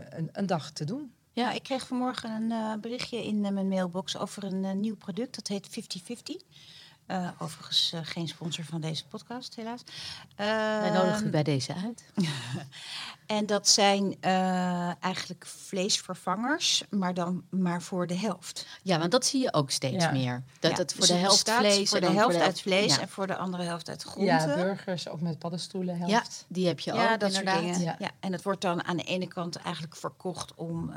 een, 0.09 0.29
een, 0.33 0.47
dag 0.47 0.71
te 0.71 0.85
doen. 0.85 1.13
Ja, 1.33 1.53
ik 1.53 1.63
kreeg 1.63 1.87
vanmorgen 1.87 2.31
een 2.31 2.51
uh, 2.51 2.75
berichtje 2.81 3.25
in 3.25 3.41
mijn 3.41 3.69
mailbox 3.69 4.17
over 4.17 4.45
een 4.45 4.81
nieuw 4.81 4.97
product. 4.97 5.35
Dat 5.35 5.49
heet 5.49 5.69
50-50. 5.71 6.47
Uh, 7.11 7.29
overigens 7.39 7.93
uh, 7.95 8.01
geen 8.03 8.29
sponsor 8.29 8.65
van 8.65 8.81
deze 8.81 9.07
podcast, 9.07 9.55
helaas. 9.55 9.81
Uh, 10.41 10.47
Wij 10.81 10.91
nodigen 10.91 11.27
u 11.27 11.31
bij 11.31 11.43
deze 11.43 11.75
uit. 11.75 12.05
en 13.27 13.47
dat 13.47 13.69
zijn 13.69 14.17
uh, 14.21 15.03
eigenlijk 15.03 15.47
vleesvervangers, 15.47 16.85
maar 16.91 17.15
dan 17.15 17.45
maar 17.51 17.83
voor 17.83 18.07
de 18.07 18.15
helft. 18.15 18.67
Ja, 18.83 18.99
want 18.99 19.11
dat 19.11 19.27
zie 19.27 19.43
je 19.43 19.53
ook 19.53 19.71
steeds 19.71 20.05
ja. 20.05 20.11
meer. 20.11 20.43
Dat 20.61 20.71
ja, 20.71 20.77
het 20.77 20.93
voor 20.93 21.01
dus 21.01 21.09
de 21.09 21.15
helft 21.15 21.51
vlees 21.51 21.91
voor 21.91 22.01
de 22.01 22.07
helft 22.07 22.23
voor 22.23 22.33
de 22.33 22.43
uit 22.43 22.61
vlees 22.61 22.95
ja. 22.95 23.01
en 23.01 23.09
voor 23.09 23.27
de 23.27 23.37
andere 23.37 23.63
helft 23.63 23.89
uit 23.89 24.03
groenten. 24.03 24.49
Ja, 24.49 24.55
burgers 24.55 25.09
ook 25.09 25.21
met 25.21 25.39
paddenstoelen 25.39 25.99
helft. 25.99 26.13
Ja, 26.13 26.45
die 26.49 26.67
heb 26.67 26.81
je 26.81 26.93
ook 26.93 27.21
dat 27.21 27.23
inderdaad. 27.23 27.63
Soort 27.63 27.77
dingen. 27.77 27.97
Ja. 27.99 28.11
en 28.21 28.33
het 28.33 28.43
wordt 28.43 28.61
dan 28.61 28.85
aan 28.85 28.97
de 28.97 29.03
ene 29.03 29.29
kant 29.29 29.57
eigenlijk 29.57 29.97
verkocht 29.97 30.55
om 30.55 30.93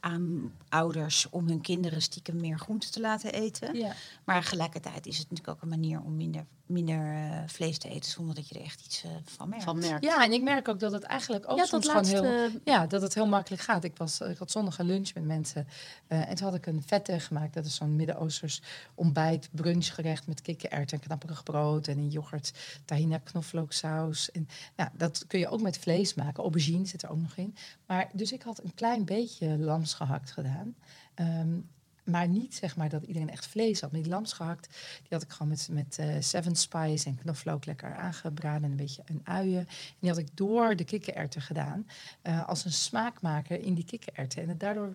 aan 0.00 0.52
ouders 0.68 1.28
om 1.30 1.48
hun 1.48 1.60
kinderen 1.60 2.02
stiekem 2.02 2.40
meer 2.40 2.58
groenten 2.58 2.90
te 2.90 3.00
laten 3.00 3.32
eten. 3.32 3.74
Ja. 3.74 3.92
Maar 4.24 4.40
tegelijkertijd 4.40 5.06
is 5.06 5.18
het 5.18 5.30
natuurlijk 5.30 5.56
ook 5.56 5.62
een 5.62 5.80
manier 5.80 6.00
om 6.00 6.16
minder, 6.16 6.46
minder 6.66 7.14
uh, 7.14 7.42
vlees 7.46 7.78
te 7.78 7.88
eten 7.88 8.10
zonder 8.10 8.34
dat 8.34 8.48
je 8.48 8.54
er 8.54 8.64
echt 8.64 8.84
iets 8.84 9.04
uh, 9.04 9.10
van, 9.24 9.48
merkt. 9.48 9.64
van 9.64 9.78
merkt. 9.78 10.04
Ja, 10.04 10.24
en 10.24 10.32
ik 10.32 10.42
merk 10.42 10.68
ook 10.68 10.80
dat 10.80 10.92
het 10.92 11.02
eigenlijk 11.02 11.50
ook 11.50 11.58
ja, 11.58 11.64
soms 11.64 11.88
gewoon 11.88 12.04
heel, 12.04 12.48
ja, 12.64 12.86
dat 12.86 13.02
het 13.02 13.14
heel 13.14 13.26
makkelijk 13.26 13.62
gaat. 13.62 13.84
Ik, 13.84 13.96
was, 13.96 14.20
ik 14.20 14.38
had 14.38 14.50
zondag 14.50 14.78
een 14.78 14.86
lunch 14.86 15.14
met 15.14 15.24
mensen 15.24 15.66
uh, 16.08 16.28
en 16.28 16.34
toen 16.34 16.46
had 16.46 16.56
ik 16.56 16.66
een 16.66 16.82
vette 16.86 17.20
gemaakt. 17.20 17.54
Dat 17.54 17.64
is 17.64 17.74
zo'n 17.74 17.96
Midden-Oosters 17.96 18.62
ontbijt, 18.94 19.48
brunchgerecht 19.52 20.26
met 20.26 20.42
kikkererwten 20.42 20.98
en 20.98 21.04
knapperig 21.04 21.42
brood 21.42 21.86
en 21.86 21.98
een 21.98 22.08
yoghurt, 22.08 22.52
tahina 22.84 23.18
knoflooksaus. 23.18 24.30
En 24.30 24.48
ja, 24.76 24.92
dat 24.96 25.24
kun 25.26 25.38
je 25.38 25.48
ook 25.48 25.60
met 25.60 25.78
vlees 25.78 26.14
maken. 26.14 26.42
Aubergine 26.42 26.86
zit 26.86 27.02
er 27.02 27.10
ook 27.10 27.20
nog 27.20 27.36
in. 27.36 27.54
Maar 27.86 28.08
dus 28.12 28.32
ik 28.32 28.42
had 28.42 28.62
een 28.62 28.74
klein 28.74 29.04
beetje 29.04 29.49
lamsgehakt 29.58 30.30
gedaan. 30.30 30.74
Um, 31.14 31.68
maar 32.04 32.28
niet 32.28 32.54
zeg 32.54 32.76
maar 32.76 32.88
dat 32.88 33.02
iedereen 33.02 33.30
echt 33.30 33.46
vlees 33.46 33.80
had. 33.80 33.92
Met 33.92 34.02
die 34.02 34.12
lamsgehakt, 34.12 34.68
die 35.00 35.08
had 35.08 35.22
ik 35.22 35.30
gewoon 35.30 35.48
met, 35.48 35.68
met 35.70 35.98
uh, 36.00 36.16
seven 36.20 36.56
spice 36.56 37.06
en 37.06 37.16
knoflook 37.16 37.66
lekker 37.66 37.94
aangebraden. 37.94 38.64
En 38.64 38.70
een 38.70 38.76
beetje 38.76 39.02
een 39.04 39.20
uien. 39.24 39.58
En 39.58 39.96
die 39.98 40.10
had 40.10 40.18
ik 40.18 40.36
door 40.36 40.76
de 40.76 40.84
kikkererwten 40.84 41.42
gedaan. 41.42 41.86
Uh, 42.22 42.48
als 42.48 42.64
een 42.64 42.72
smaakmaker 42.72 43.60
in 43.60 43.74
die 43.74 43.84
kikkererwten. 43.84 44.42
En 44.42 44.48
het, 44.48 44.60
daardoor 44.60 44.94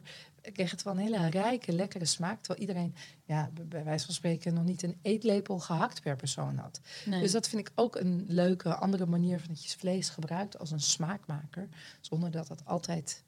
kreeg 0.54 0.72
het 0.72 0.84
wel 0.84 0.94
een 0.94 1.00
hele 1.00 1.30
rijke, 1.30 1.72
lekkere 1.72 2.06
smaak. 2.06 2.42
Terwijl 2.42 2.60
iedereen, 2.60 2.96
ja, 3.26 3.50
bij 3.68 3.84
wijze 3.84 4.06
van 4.06 4.14
spreken, 4.14 4.54
nog 4.54 4.64
niet 4.64 4.84
een 4.84 4.98
eetlepel 5.02 5.60
gehakt 5.60 6.02
per 6.02 6.16
persoon 6.16 6.58
had. 6.58 6.82
Nee. 7.06 7.22
Dus 7.22 7.32
dat 7.32 7.48
vind 7.48 7.68
ik 7.68 7.72
ook 7.76 7.96
een 7.96 8.26
leuke, 8.28 8.76
andere 8.76 9.06
manier 9.06 9.40
van 9.40 9.48
dat 9.48 9.64
je 9.64 9.78
vlees 9.78 10.10
gebruikt 10.10 10.60
als 10.60 10.72
een 10.72 10.80
smaakmaker. 10.80 11.68
Zonder 12.02 12.32
dat 12.32 12.48
dat 12.48 12.66
altijd 12.66 13.24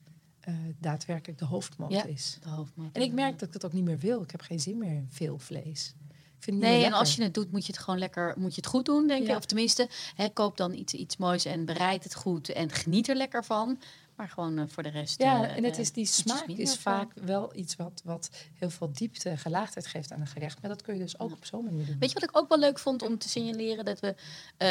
uh, 0.49 0.55
daadwerkelijk 0.79 1.39
de 1.39 1.45
hoofdmoot 1.45 1.91
ja, 1.91 2.03
is. 2.05 2.37
De 2.41 2.49
hoofdmoot, 2.49 2.89
en 2.91 3.01
ik 3.01 3.13
merk 3.13 3.39
dat 3.39 3.47
ik 3.47 3.53
het 3.53 3.65
ook 3.65 3.73
niet 3.73 3.83
meer 3.83 3.97
wil. 3.97 4.21
Ik 4.21 4.31
heb 4.31 4.41
geen 4.41 4.59
zin 4.59 4.77
meer 4.77 4.91
in 4.91 5.07
veel 5.09 5.39
vlees. 5.39 5.93
Ik 6.09 6.43
vind 6.43 6.57
nee, 6.59 6.83
en 6.85 6.93
als 6.93 7.15
je 7.15 7.23
het 7.23 7.33
doet, 7.33 7.51
moet 7.51 7.65
je 7.65 7.71
het 7.71 7.81
gewoon 7.81 7.99
lekker, 7.99 8.33
moet 8.37 8.55
je 8.55 8.61
het 8.61 8.69
goed 8.69 8.85
doen, 8.85 9.07
denk 9.07 9.25
Ja. 9.25 9.31
ik. 9.31 9.37
Of 9.37 9.45
tenminste, 9.45 9.89
hè, 10.15 10.29
koop 10.29 10.57
dan 10.57 10.73
iets, 10.73 10.93
iets 10.93 11.17
moois 11.17 11.45
en 11.45 11.65
bereid 11.65 12.03
het 12.03 12.15
goed 12.15 12.49
en 12.49 12.71
geniet 12.71 13.09
er 13.09 13.15
lekker 13.15 13.45
van. 13.45 13.79
Maar 14.17 14.29
gewoon 14.29 14.57
eh, 14.57 14.63
voor 14.67 14.83
de 14.83 14.89
rest. 14.89 15.21
Ja, 15.21 15.43
eh, 15.43 15.57
en 15.57 15.63
het 15.63 15.77
is 15.77 15.91
die 15.91 16.05
smaak 16.05 16.47
is 16.47 16.75
vaak 16.75 17.11
wel 17.13 17.51
iets 17.55 17.75
wat, 17.75 18.01
wat 18.03 18.29
heel 18.53 18.69
veel 18.69 18.89
diepte, 18.93 19.37
gelaagdheid 19.37 19.87
geeft 19.87 20.11
aan 20.11 20.21
een 20.21 20.27
gerecht. 20.27 20.61
Maar 20.61 20.69
dat 20.69 20.81
kun 20.81 20.93
je 20.93 20.99
dus 20.99 21.19
ook 21.19 21.31
op 21.31 21.45
zo'n 21.45 21.63
manier 21.63 21.85
doen. 21.85 21.95
Weet 21.99 22.09
je 22.11 22.19
wat 22.19 22.29
ik 22.29 22.37
ook 22.37 22.49
wel 22.49 22.59
leuk 22.59 22.79
vond 22.79 23.01
om 23.01 23.17
te 23.17 23.29
signaleren? 23.29 23.85
Dat 23.85 23.99
we, 23.99 24.15
eh, 24.57 24.67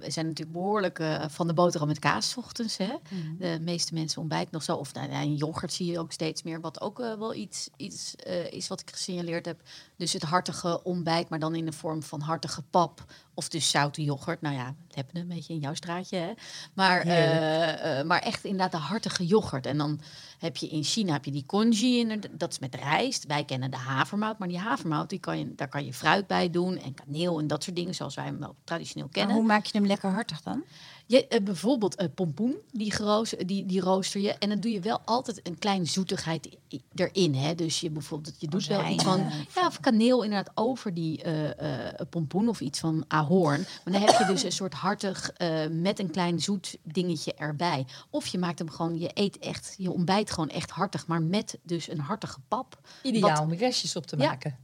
we 0.00 0.10
zijn 0.10 0.26
natuurlijk 0.26 0.56
behoorlijk 0.56 0.98
eh, 0.98 1.24
van 1.28 1.46
de 1.46 1.54
boterham 1.54 1.88
met 1.88 1.98
kaas 1.98 2.36
ochtends. 2.36 2.76
Hè? 2.76 2.94
Mhm. 3.10 3.36
De 3.38 3.58
meeste 3.60 3.94
mensen 3.94 4.20
ontbijten 4.20 4.52
nog 4.52 4.62
zo. 4.62 4.76
Of 4.76 4.94
nou, 4.94 5.10
ja, 5.10 5.20
een 5.20 5.36
yoghurt 5.36 5.72
zie 5.72 5.90
je 5.92 5.98
ook 5.98 6.12
steeds 6.12 6.42
meer. 6.42 6.60
Wat 6.60 6.80
ook 6.80 6.98
wel 6.98 7.34
iets, 7.34 7.68
iets 7.76 8.14
is 8.50 8.68
wat 8.68 8.80
ik 8.80 8.90
gesignaleerd 8.90 9.46
heb. 9.46 9.60
Dus 9.96 10.12
het 10.12 10.22
hartige 10.22 10.82
ontbijt, 10.82 11.28
maar 11.28 11.38
dan 11.38 11.54
in 11.54 11.64
de 11.64 11.72
vorm 11.72 12.02
van 12.02 12.20
hartige 12.20 12.62
pap. 12.62 13.04
Of 13.38 13.48
dus 13.48 13.70
zoute 13.70 14.04
yoghurt. 14.04 14.40
Nou 14.40 14.54
ja, 14.54 14.74
hebben 14.90 15.16
een 15.20 15.28
beetje 15.28 15.54
in 15.54 15.60
jouw 15.60 15.74
straatje. 15.74 16.16
Hè? 16.16 16.32
Maar, 16.74 17.00
eh, 17.00 17.98
eh, 17.98 18.06
maar 18.06 18.20
echt 18.20 18.44
inderdaad 18.44 18.72
de 18.72 18.86
hartige 18.86 19.26
yoghurt. 19.26 19.66
En 19.66 19.78
dan 19.78 20.00
heb 20.38 20.56
je 20.56 20.68
in 20.68 20.84
China 20.84 21.12
heb 21.12 21.24
je 21.24 21.30
die 21.30 21.46
congee. 21.46 21.98
inderdaad, 21.98 22.30
Dat 22.38 22.52
is 22.52 22.58
met 22.58 22.74
rijst. 22.74 23.26
Wij 23.26 23.44
kennen 23.44 23.70
de 23.70 23.76
havermout. 23.76 24.38
Maar 24.38 24.48
die 24.48 24.58
havermout, 24.58 25.08
die 25.10 25.18
kan 25.18 25.38
je, 25.38 25.54
daar 25.54 25.68
kan 25.68 25.84
je 25.84 25.92
fruit 25.92 26.26
bij 26.26 26.50
doen. 26.50 26.76
En 26.78 26.94
kaneel 26.94 27.38
en 27.38 27.46
dat 27.46 27.62
soort 27.64 27.76
dingen. 27.76 27.94
Zoals 27.94 28.14
wij 28.14 28.24
hem 28.24 28.38
wel 28.38 28.54
traditioneel 28.64 29.04
Maar 29.04 29.14
kennen. 29.14 29.36
hoe 29.36 29.44
maak 29.44 29.64
je 29.64 29.78
hem 29.78 29.86
lekker 29.86 30.10
hartig 30.10 30.42
dan? 30.42 30.64
Je, 31.08 31.26
eh, 31.26 31.42
bijvoorbeeld 31.42 31.94
eh, 31.94 32.06
pompoen, 32.14 32.56
die, 32.70 32.92
die, 33.46 33.66
die 33.66 33.80
rooster 33.80 34.20
je. 34.20 34.32
En 34.32 34.48
dan 34.48 34.60
doe 34.60 34.70
je 34.72 34.80
wel 34.80 35.00
altijd 35.04 35.40
een 35.46 35.58
kleine 35.58 35.84
zoetigheid 35.84 36.48
i- 36.72 36.80
erin. 36.94 37.34
Hè? 37.34 37.54
Dus 37.54 37.80
je 37.80 37.90
bijvoorbeeld, 37.90 38.34
je 38.40 38.48
doet 38.48 38.66
wel 38.66 38.86
iets 38.86 39.04
van... 39.04 39.18
Ja, 39.54 39.66
of 39.66 39.80
kaneel 39.80 40.22
inderdaad 40.22 40.52
over 40.54 40.94
die 40.94 41.22
eh, 41.22 42.06
pompoen 42.10 42.48
of 42.48 42.60
iets 42.60 42.78
van 42.78 43.04
ahoorn. 43.08 43.60
Maar 43.84 43.92
dan 43.92 44.02
heb 44.02 44.18
je 44.18 44.24
dus 44.32 44.42
een 44.42 44.52
soort 44.52 44.74
hartig 44.74 45.30
met 45.70 45.98
een 45.98 46.10
klein 46.10 46.40
zoet 46.40 46.76
dingetje 46.82 47.34
erbij. 47.34 47.86
Of 48.10 48.26
je 48.26 48.38
maakt 48.38 48.58
hem 48.58 48.70
gewoon, 48.70 48.98
je 48.98 49.10
eet 49.14 49.38
echt, 49.38 49.74
je 49.78 49.92
ontbijt 49.92 50.25
gewoon 50.30 50.48
echt 50.48 50.70
hartig. 50.70 51.06
Maar 51.06 51.22
met 51.22 51.58
dus 51.62 51.88
een 51.90 52.00
hartige 52.00 52.38
pap. 52.48 52.78
Ideaal 53.02 53.30
Wat- 53.30 53.40
om 53.40 53.52
restjes 53.52 53.96
op 53.96 54.06
te 54.06 54.16
Ja. 54.18 54.26
maken. 54.26 54.56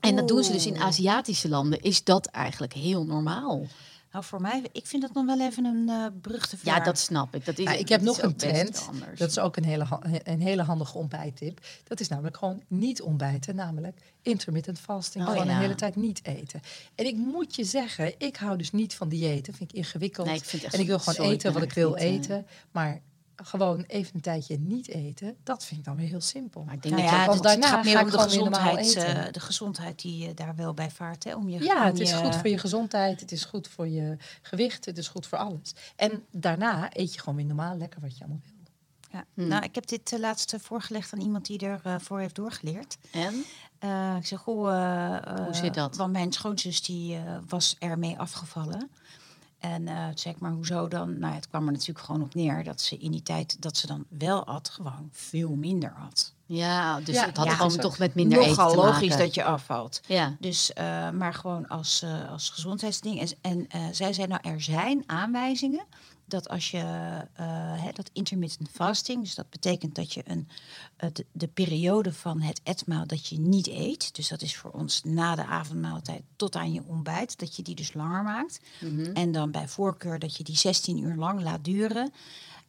En 0.00 0.16
dat 0.16 0.28
doen 0.28 0.44
ze 0.44 0.52
dus 0.52 0.66
in. 0.66 0.76
Aziatische 0.78 1.48
landen. 1.48 1.80
Is 1.80 2.04
dat 2.04 2.26
eigenlijk 2.26 2.72
heel 2.72 3.04
normaal? 3.04 3.66
Nou, 4.12 4.28
voor 4.28 4.40
mij, 4.40 4.62
ik 4.72 4.86
vind 4.86 5.02
dat 5.02 5.12
nog 5.12 5.26
wel 5.26 5.40
even 5.40 5.64
een 5.64 5.88
eh 5.88 6.06
brug 6.20 6.46
te 6.46 6.56
ver. 6.56 6.66
Ja, 6.68 6.80
dat 6.80 6.98
snap 6.98 7.34
ik. 7.34 7.44
Dat 7.44 7.58
is, 7.58 7.64
Nou, 7.64 7.78
ik 7.78 7.88
heb 7.88 7.98
dat 7.98 8.08
nog 8.08 8.16
is 8.16 8.22
een 8.22 8.36
trend. 8.36 8.86
anders. 8.90 9.18
Dat 9.18 9.30
is 9.30 9.38
ook 9.38 9.56
een 9.56 9.64
hele, 9.64 9.86
een 10.22 10.40
hele 10.40 10.62
handige 10.62 10.98
ontbijttip. 10.98 11.60
Dat 11.84 12.00
is 12.00 12.08
namelijk 12.08 12.36
gewoon 12.36 12.62
niet 12.68 13.02
ontbijten. 13.02 13.54
Namelijk 13.54 13.98
intermittent 14.22 14.78
fasting. 14.78 15.24
Oh, 15.24 15.30
gewoon 15.30 15.46
ja. 15.46 15.54
de 15.54 15.60
hele 15.60 15.74
tijd 15.74 15.96
niet 15.96 16.20
eten. 16.24 16.60
En 16.94 17.06
ik 17.06 17.16
moet 17.16 17.54
je 17.56 17.64
zeggen, 17.64 18.14
ik 18.18 18.36
hou 18.36 18.56
dus 18.58 18.72
niet 18.72 18.94
van 18.94 19.08
diëten. 19.08 19.54
Vind 19.54 19.70
ik 19.70 19.76
ingewikkeld. 19.76 20.26
Nee, 20.26 20.36
ik 20.36 20.44
vind 20.44 20.64
echt 20.64 20.74
en 20.74 20.80
ik 20.80 20.86
wil 20.86 20.98
gewoon 20.98 21.30
eten 21.30 21.52
wat 21.52 21.62
ik 21.62 21.72
wil 21.72 21.94
eten. 21.96 22.46
Maar 22.70 23.00
gewoon 23.36 23.84
even 23.86 24.14
een 24.14 24.20
tijdje 24.20 24.58
niet 24.58 24.88
eten, 24.88 25.36
dat 25.42 25.64
vind 25.64 25.80
ik 25.80 25.86
dan 25.86 25.96
weer 25.96 26.08
heel 26.08 26.20
simpel. 26.20 26.62
Maar 26.64 26.74
ik 26.74 26.82
denk 26.82 26.94
Nou 26.94 27.06
dat 27.06 27.18
je 27.20 27.32
ja, 27.32 27.40
daarna 27.42 27.66
gaat 27.68 27.84
meer 27.84 27.96
ga 27.96 28.02
om 28.04 28.10
de 28.10 28.18
gezondheid, 28.18 28.94
eh, 28.96 29.32
de 29.32 29.40
gezondheid 29.40 30.02
die 30.02 30.26
je 30.26 30.34
daar 30.34 30.54
wel 30.56 30.74
bij 30.74 30.90
vaart. 30.90 31.24
Hè? 31.24 31.34
Om 31.34 31.48
je, 31.48 31.64
Ja, 31.64 31.80
om 31.80 31.86
het 31.86 32.00
is 32.00 32.10
je- 32.10 32.16
goed 32.16 32.34
voor 32.36 32.48
je 32.48 32.58
gezondheid, 32.58 33.20
het 33.20 33.32
is 33.32 33.44
goed 33.44 33.68
voor 33.68 33.88
je 33.88 34.16
gewicht, 34.42 34.84
het 34.84 34.98
is 34.98 35.08
goed 35.08 35.26
voor 35.26 35.38
alles. 35.38 35.74
En 35.96 36.24
daarna 36.30 36.88
eet 36.96 37.14
je 37.14 37.20
gewoon 37.20 37.36
weer 37.36 37.44
normaal 37.46 37.76
lekker 37.76 38.00
wat 38.00 38.16
je 38.16 38.20
allemaal 38.24 38.40
wil. 38.44 38.54
Ja. 39.10 39.24
Hmm. 39.34 39.48
Nou, 39.48 39.62
ik 39.64 39.74
heb 39.74 39.86
dit 39.86 40.12
uh, 40.12 40.18
laatst 40.18 40.54
voorgelegd 40.60 41.12
aan 41.12 41.20
iemand 41.20 41.46
die 41.46 41.58
ervoor 41.58 42.00
voor 42.00 42.20
heeft 42.20 42.34
doorgeleerd. 42.34 42.96
En? 43.12 43.44
Eh, 43.78 44.16
ik 44.18 44.26
zeg, 44.26 44.40
goh, 44.40 44.68
eh, 44.72 45.36
Hoe 45.36 45.46
eh, 45.46 45.54
zit 45.54 45.74
dat? 45.74 45.96
Want 45.96 46.12
mijn 46.12 46.32
schoonzus 46.32 46.82
die 46.82 47.16
eh, 47.16 47.22
was 47.48 47.76
ermee 47.78 48.18
afgevallen. 48.18 48.90
En 49.72 49.88
eh, 49.88 50.06
zei 50.14 50.34
ik, 50.34 50.40
maar 50.40 50.52
hoezo 50.52 50.88
dan? 50.88 51.18
Nou, 51.18 51.34
het 51.34 51.48
kwam 51.48 51.66
er 51.66 51.72
natuurlijk 51.72 52.04
gewoon 52.06 52.22
op 52.22 52.34
neer 52.34 52.64
dat 52.64 52.80
ze 52.80 52.96
in 52.96 53.10
die 53.10 53.22
tijd 53.22 53.62
dat 53.62 53.76
ze 53.76 53.86
dan 53.86 54.04
wel 54.08 54.44
at, 54.44 54.68
gewoon 54.68 55.08
veel 55.12 55.54
minder 55.54 55.92
had. 55.96 56.34
Ja, 56.46 57.00
dus 57.00 57.14
Ja, 57.14 57.26
het 57.26 57.36
had 57.36 57.46
ja, 57.46 57.54
gewoon 57.54 57.76
toch 57.76 57.98
met 57.98 58.14
minder 58.14 58.38
eten 58.38 58.50
Nogal 58.50 58.74
logisch 58.74 59.16
dat 59.16 59.34
je 59.34 59.44
afvalt. 59.44 60.00
Ja, 60.06 60.36
Dus, 60.40 60.72
eh, 60.72 61.10
maar 61.10 61.34
gewoon 61.34 61.68
als, 61.68 62.02
eh, 62.02 62.30
als 62.30 62.50
gezondheidsding. 62.50 63.20
En, 63.20 63.28
en 63.40 63.68
eh, 63.68 63.80
zij 63.92 64.12
zei, 64.12 64.26
nou, 64.26 64.40
er 64.44 64.60
zijn 64.60 65.02
aanwijzingen 65.06 65.86
dat 66.26 66.48
als 66.48 66.70
je 66.70 66.78
eh, 67.32 67.46
hè, 67.82 67.92
dat 67.92 68.10
intermittent 68.12 68.68
fasting, 68.72 69.22
dus 69.22 69.34
dat 69.34 69.50
betekent 69.50 69.94
dat 69.94 70.12
je 70.12 70.22
een, 70.24 70.48
de, 71.12 71.26
de 71.32 71.48
periode 71.48 72.12
van 72.12 72.40
het 72.40 72.60
etmaal 72.62 73.06
dat 73.06 73.26
je 73.26 73.38
niet 73.38 73.66
eet, 73.66 74.14
dus 74.14 74.28
dat 74.28 74.42
is 74.42 74.56
voor 74.56 74.70
ons 74.70 75.02
na 75.04 75.34
de 75.34 75.44
avondmaaltijd 75.44 76.22
tot 76.36 76.56
aan 76.56 76.72
je 76.72 76.82
ontbijt, 76.86 77.38
dat 77.38 77.56
je 77.56 77.62
die 77.62 77.74
dus 77.74 77.94
langer 77.94 78.22
maakt. 78.22 78.60
Mhm. 78.80 79.12
En 79.12 79.32
dan 79.32 79.50
bij 79.50 79.68
voorkeur 79.68 80.18
dat 80.18 80.36
je 80.36 80.44
die 80.44 80.56
16 80.56 80.98
uur 80.98 81.14
lang 81.14 81.42
laat 81.42 81.64
duren. 81.64 82.12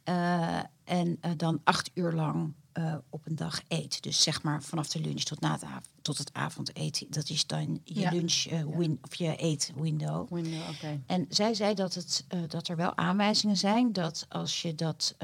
Eh, 0.04 0.60
en 0.84 1.20
dan 1.38 1.62
acht 1.64 1.92
uur 1.94 2.12
lang 2.12 2.54
eh, 2.78 2.96
op 3.10 3.26
een 3.26 3.36
dag 3.36 3.62
eet. 3.68 4.04
Dus 4.04 4.22
zeg 4.24 4.44
maar 4.44 4.64
vanaf 4.64 4.88
de 4.90 5.00
lunch 5.02 5.22
tot, 5.24 5.40
na 5.40 5.52
het, 5.52 5.64
av- 5.64 5.86
tot 6.02 6.18
het 6.18 6.34
avondeten. 6.34 7.08
Dat 7.10 7.30
is 7.30 7.46
dan 7.48 7.82
je 7.84 8.00
Ja. 8.00 8.12
lunch 8.12 8.46
eh, 8.46 8.64
win 8.66 9.00
of 9.02 9.16
je 9.16 9.36
eetwindow. 9.36 10.34
Window, 10.34 10.70
oké. 10.70 11.02
En 11.06 11.26
zij 11.30 11.54
zei 11.54 11.74
dat, 11.74 11.94
het, 11.94 12.26
eh, 12.28 12.40
dat 12.48 12.68
er 12.68 12.76
wel 12.76 12.98
aanwijzingen 12.98 13.58
zijn 13.58 13.94
dat 13.94 14.26
als 14.30 14.62
je, 14.62 14.76
dat, 14.76 15.16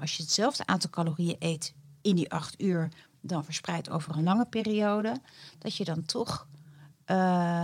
als 0.00 0.16
je 0.16 0.22
hetzelfde 0.22 0.66
aantal 0.66 0.90
calorieën 0.90 1.36
eet 1.38 1.74
in 2.00 2.16
die 2.16 2.30
acht 2.32 2.60
uur, 2.62 2.88
dan 3.20 3.44
verspreid 3.44 3.90
over 3.90 4.16
een 4.16 4.22
lange 4.24 4.46
periode, 4.46 5.20
dat 5.58 5.76
je 5.76 5.84
dan 5.84 6.04
toch 6.04 6.46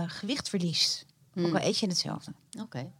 gewicht 0.07 0.49
verliest. 0.49 1.05
Ook 1.35 1.45
Hmm. 1.45 1.55
al 1.55 1.61
eet 1.61 1.77
je 1.77 1.87
hetzelfde. 1.87 2.31
Oké. 2.61 2.91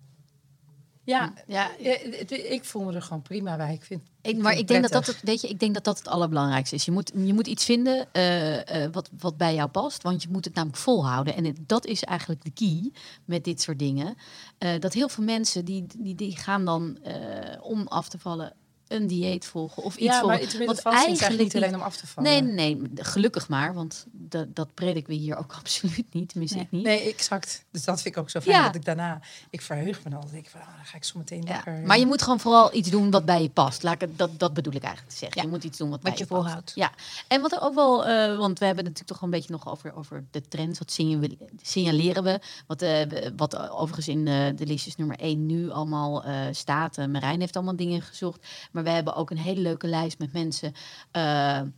Ja, 1.07 1.33
ja, 1.47 1.69
het- 1.81 2.31
ik 2.31 2.65
voel 2.65 2.83
me 2.83 2.93
er 2.93 3.01
gewoon 3.01 3.21
prima 3.21 3.57
bij. 3.57 3.73
Ik 3.73 3.83
vind, 3.83 4.01
Ik, 4.21 4.37
maar 4.37 4.51
ik 4.57 4.67
denk 4.67 4.81
dat 4.81 4.91
dat 4.91 5.05
het, 5.15 5.23
weet 5.23 5.41
je, 5.41 5.47
ik 5.47 5.59
denk 5.59 5.73
dat 5.73 5.83
dat 5.83 5.97
het 5.97 6.07
allerbelangrijkste 6.07 6.75
is. 6.75 6.85
Je 6.85 6.91
moet, 6.91 7.11
je 7.15 7.33
moet 7.33 7.47
iets 7.47 7.65
vinden 7.65 8.07
eh, 8.11 8.83
eh, 8.83 8.91
wat, 8.93 9.09
wat 9.19 9.37
bij 9.37 9.53
jou 9.55 9.69
past, 9.69 10.03
want 10.03 10.23
je 10.23 10.29
moet 10.31 10.45
het 10.45 10.53
namelijk 10.53 10.79
volhouden. 10.79 11.35
En 11.35 11.45
het- 11.45 11.57
dat 11.67 11.85
is 11.85 12.03
eigenlijk 12.03 12.43
de 12.43 12.51
key 12.51 12.91
met 13.25 13.43
dit 13.43 13.61
soort 13.61 13.79
dingen. 13.79 14.15
Eh, 14.57 14.79
dat 14.79 14.93
heel 14.93 15.09
veel 15.09 15.23
mensen 15.23 15.65
die, 15.65 15.85
die, 15.97 16.15
die 16.15 16.37
gaan 16.37 16.65
dan 16.65 16.97
eh, 17.03 17.15
om 17.61 17.87
af 17.87 18.09
te 18.09 18.19
vallen 18.19 18.53
een 18.87 19.07
dieet 19.07 19.45
volgen 19.45 19.83
of 19.83 19.95
iets 19.95 20.03
Ja, 20.05 20.25
maar 20.25 20.37
volgen. 20.39 20.75
fasting 20.75 20.93
is 21.15 21.21
eigenlijk 21.21 21.39
niet 21.53 21.55
alleen 21.63 21.75
om 21.75 21.81
af 21.81 21.97
te 21.97 22.07
vallen. 22.07 22.31
Nee, 22.31 22.41
nee, 22.75 22.81
gelukkig 22.95 23.49
maar, 23.49 23.73
want 23.73 24.05
dat, 24.11 24.55
dat 24.55 24.73
prediken 24.73 25.09
we 25.09 25.15
hier 25.19 25.37
ook 25.37 25.53
absoluut 25.59 26.13
niet, 26.13 26.29
tenminste 26.29 26.57
Nee. 26.57 26.65
ik 26.65 26.71
niet. 26.71 26.83
Nee, 26.83 27.13
exact. 27.13 27.65
Dus 27.71 27.83
dat 27.83 28.01
vind 28.01 28.15
ik 28.15 28.21
ook 28.21 28.29
zo 28.29 28.39
fijn 28.39 28.55
Ja. 28.57 28.65
dat 28.65 28.75
ik 28.75 28.85
daarna... 28.85 29.21
Ik 29.49 29.61
verheug 29.61 30.03
me 30.03 30.09
dan. 30.09 30.23
Denk 30.31 30.45
ik 30.45 30.49
van, 30.51 30.61
ah, 30.61 30.67
dan 30.75 30.85
ga 30.85 30.97
ik 30.97 31.03
zo 31.03 31.17
meteen 31.17 31.41
Ja, 31.41 31.53
lekker... 31.53 31.73
maar 31.85 31.99
je 31.99 32.05
moet 32.05 32.21
gewoon 32.21 32.39
vooral 32.39 32.75
iets 32.75 32.89
doen 32.89 33.11
wat 33.11 33.25
bij 33.25 33.41
je 33.41 33.49
past. 33.49 33.83
Laat 33.83 34.01
ik 34.01 34.17
dat, 34.17 34.39
dat 34.39 34.53
bedoel 34.53 34.73
ik 34.73 34.81
eigenlijk 34.83 35.11
te 35.13 35.17
zeggen. 35.19 35.41
Je 35.41 35.47
moet 35.47 35.63
iets 35.63 35.77
doen 35.77 35.89
wat, 35.89 36.01
Wat 36.01 36.09
bij 36.09 36.17
je 36.19 36.25
je 36.27 36.35
volhoudt. 36.35 36.71
Ja, 36.75 36.91
en 37.27 37.41
wat 37.41 37.51
er 37.51 37.61
ook 37.61 37.73
wel, 37.75 38.05
eh, 38.05 38.37
want 38.37 38.59
we 38.59 38.65
hebben 38.65 38.83
natuurlijk 38.83 39.11
toch 39.11 39.21
een 39.21 39.29
beetje 39.29 39.51
nog 39.51 39.67
over, 39.69 39.95
over 39.95 40.23
de 40.31 40.41
trends. 40.47 40.79
Wat 40.79 40.91
signa- 40.91 41.27
signaleren 41.61 42.23
we? 42.23 42.39
Wat, 42.67 42.81
eh, 42.81 42.89
we- 42.89 43.33
wat 43.35 43.53
eh, 43.53 43.79
overigens 43.79 44.07
in 44.07 44.27
eh, 44.27 44.45
de 44.55 44.65
listjes 44.65 44.95
nummer 44.95 45.19
1 45.19 45.45
nu 45.45 45.69
allemaal 45.69 46.23
eh, 46.23 46.39
staat. 46.51 46.97
Eh, 46.97 47.05
Marijn 47.05 47.39
heeft 47.39 47.55
allemaal 47.55 47.75
dingen 47.75 48.01
gezocht. 48.01 48.45
Maar 48.77 48.85
we 48.85 48.91
hebben 48.91 49.15
ook 49.15 49.29
een 49.29 49.37
hele 49.37 49.61
leuke 49.61 49.87
lijst 49.87 50.19
met 50.19 50.33
mensen 50.33 50.73
eh, 51.11 51.21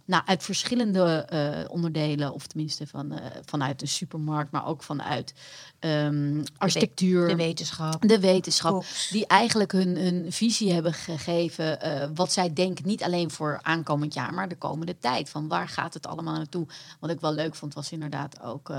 nou, 0.05 0.23
uit 0.25 0.43
verschillende 0.43 1.03
eh, 1.05 1.71
onderdelen. 1.71 2.33
Of 2.33 2.47
tenminste 2.47 2.87
van, 2.87 3.11
eh, 3.11 3.25
vanuit 3.45 3.79
de 3.79 3.85
supermarkt, 3.85 4.51
maar 4.51 4.65
ook 4.65 4.83
vanuit 4.83 5.33
ehm, 5.79 6.43
architectuur. 6.57 7.27
De 7.27 7.35
wetenschap. 7.35 8.07
De 8.07 8.19
wetenschap, 8.19 8.71
Koks. 8.71 9.09
die 9.09 9.27
eigenlijk 9.27 9.71
hun, 9.71 9.97
hun 9.97 10.31
visie 10.31 10.73
hebben 10.73 10.93
gegeven. 10.93 11.79
wat 12.15 12.31
zij 12.31 12.53
denken, 12.53 12.87
niet 12.87 13.03
alleen 13.03 13.31
voor 13.31 13.59
aankomend 13.61 14.13
jaar, 14.13 14.33
maar 14.33 14.47
de 14.47 14.57
komende 14.57 14.97
tijd. 14.97 15.29
Van 15.29 15.47
waar 15.47 15.67
gaat 15.67 15.93
het 15.93 16.07
allemaal 16.07 16.35
naartoe? 16.35 16.67
Wat 16.99 17.09
ik 17.09 17.19
wel 17.19 17.33
leuk 17.33 17.55
vond, 17.55 17.73
was 17.73 17.91
inderdaad 17.91 18.41
ook 18.41 18.73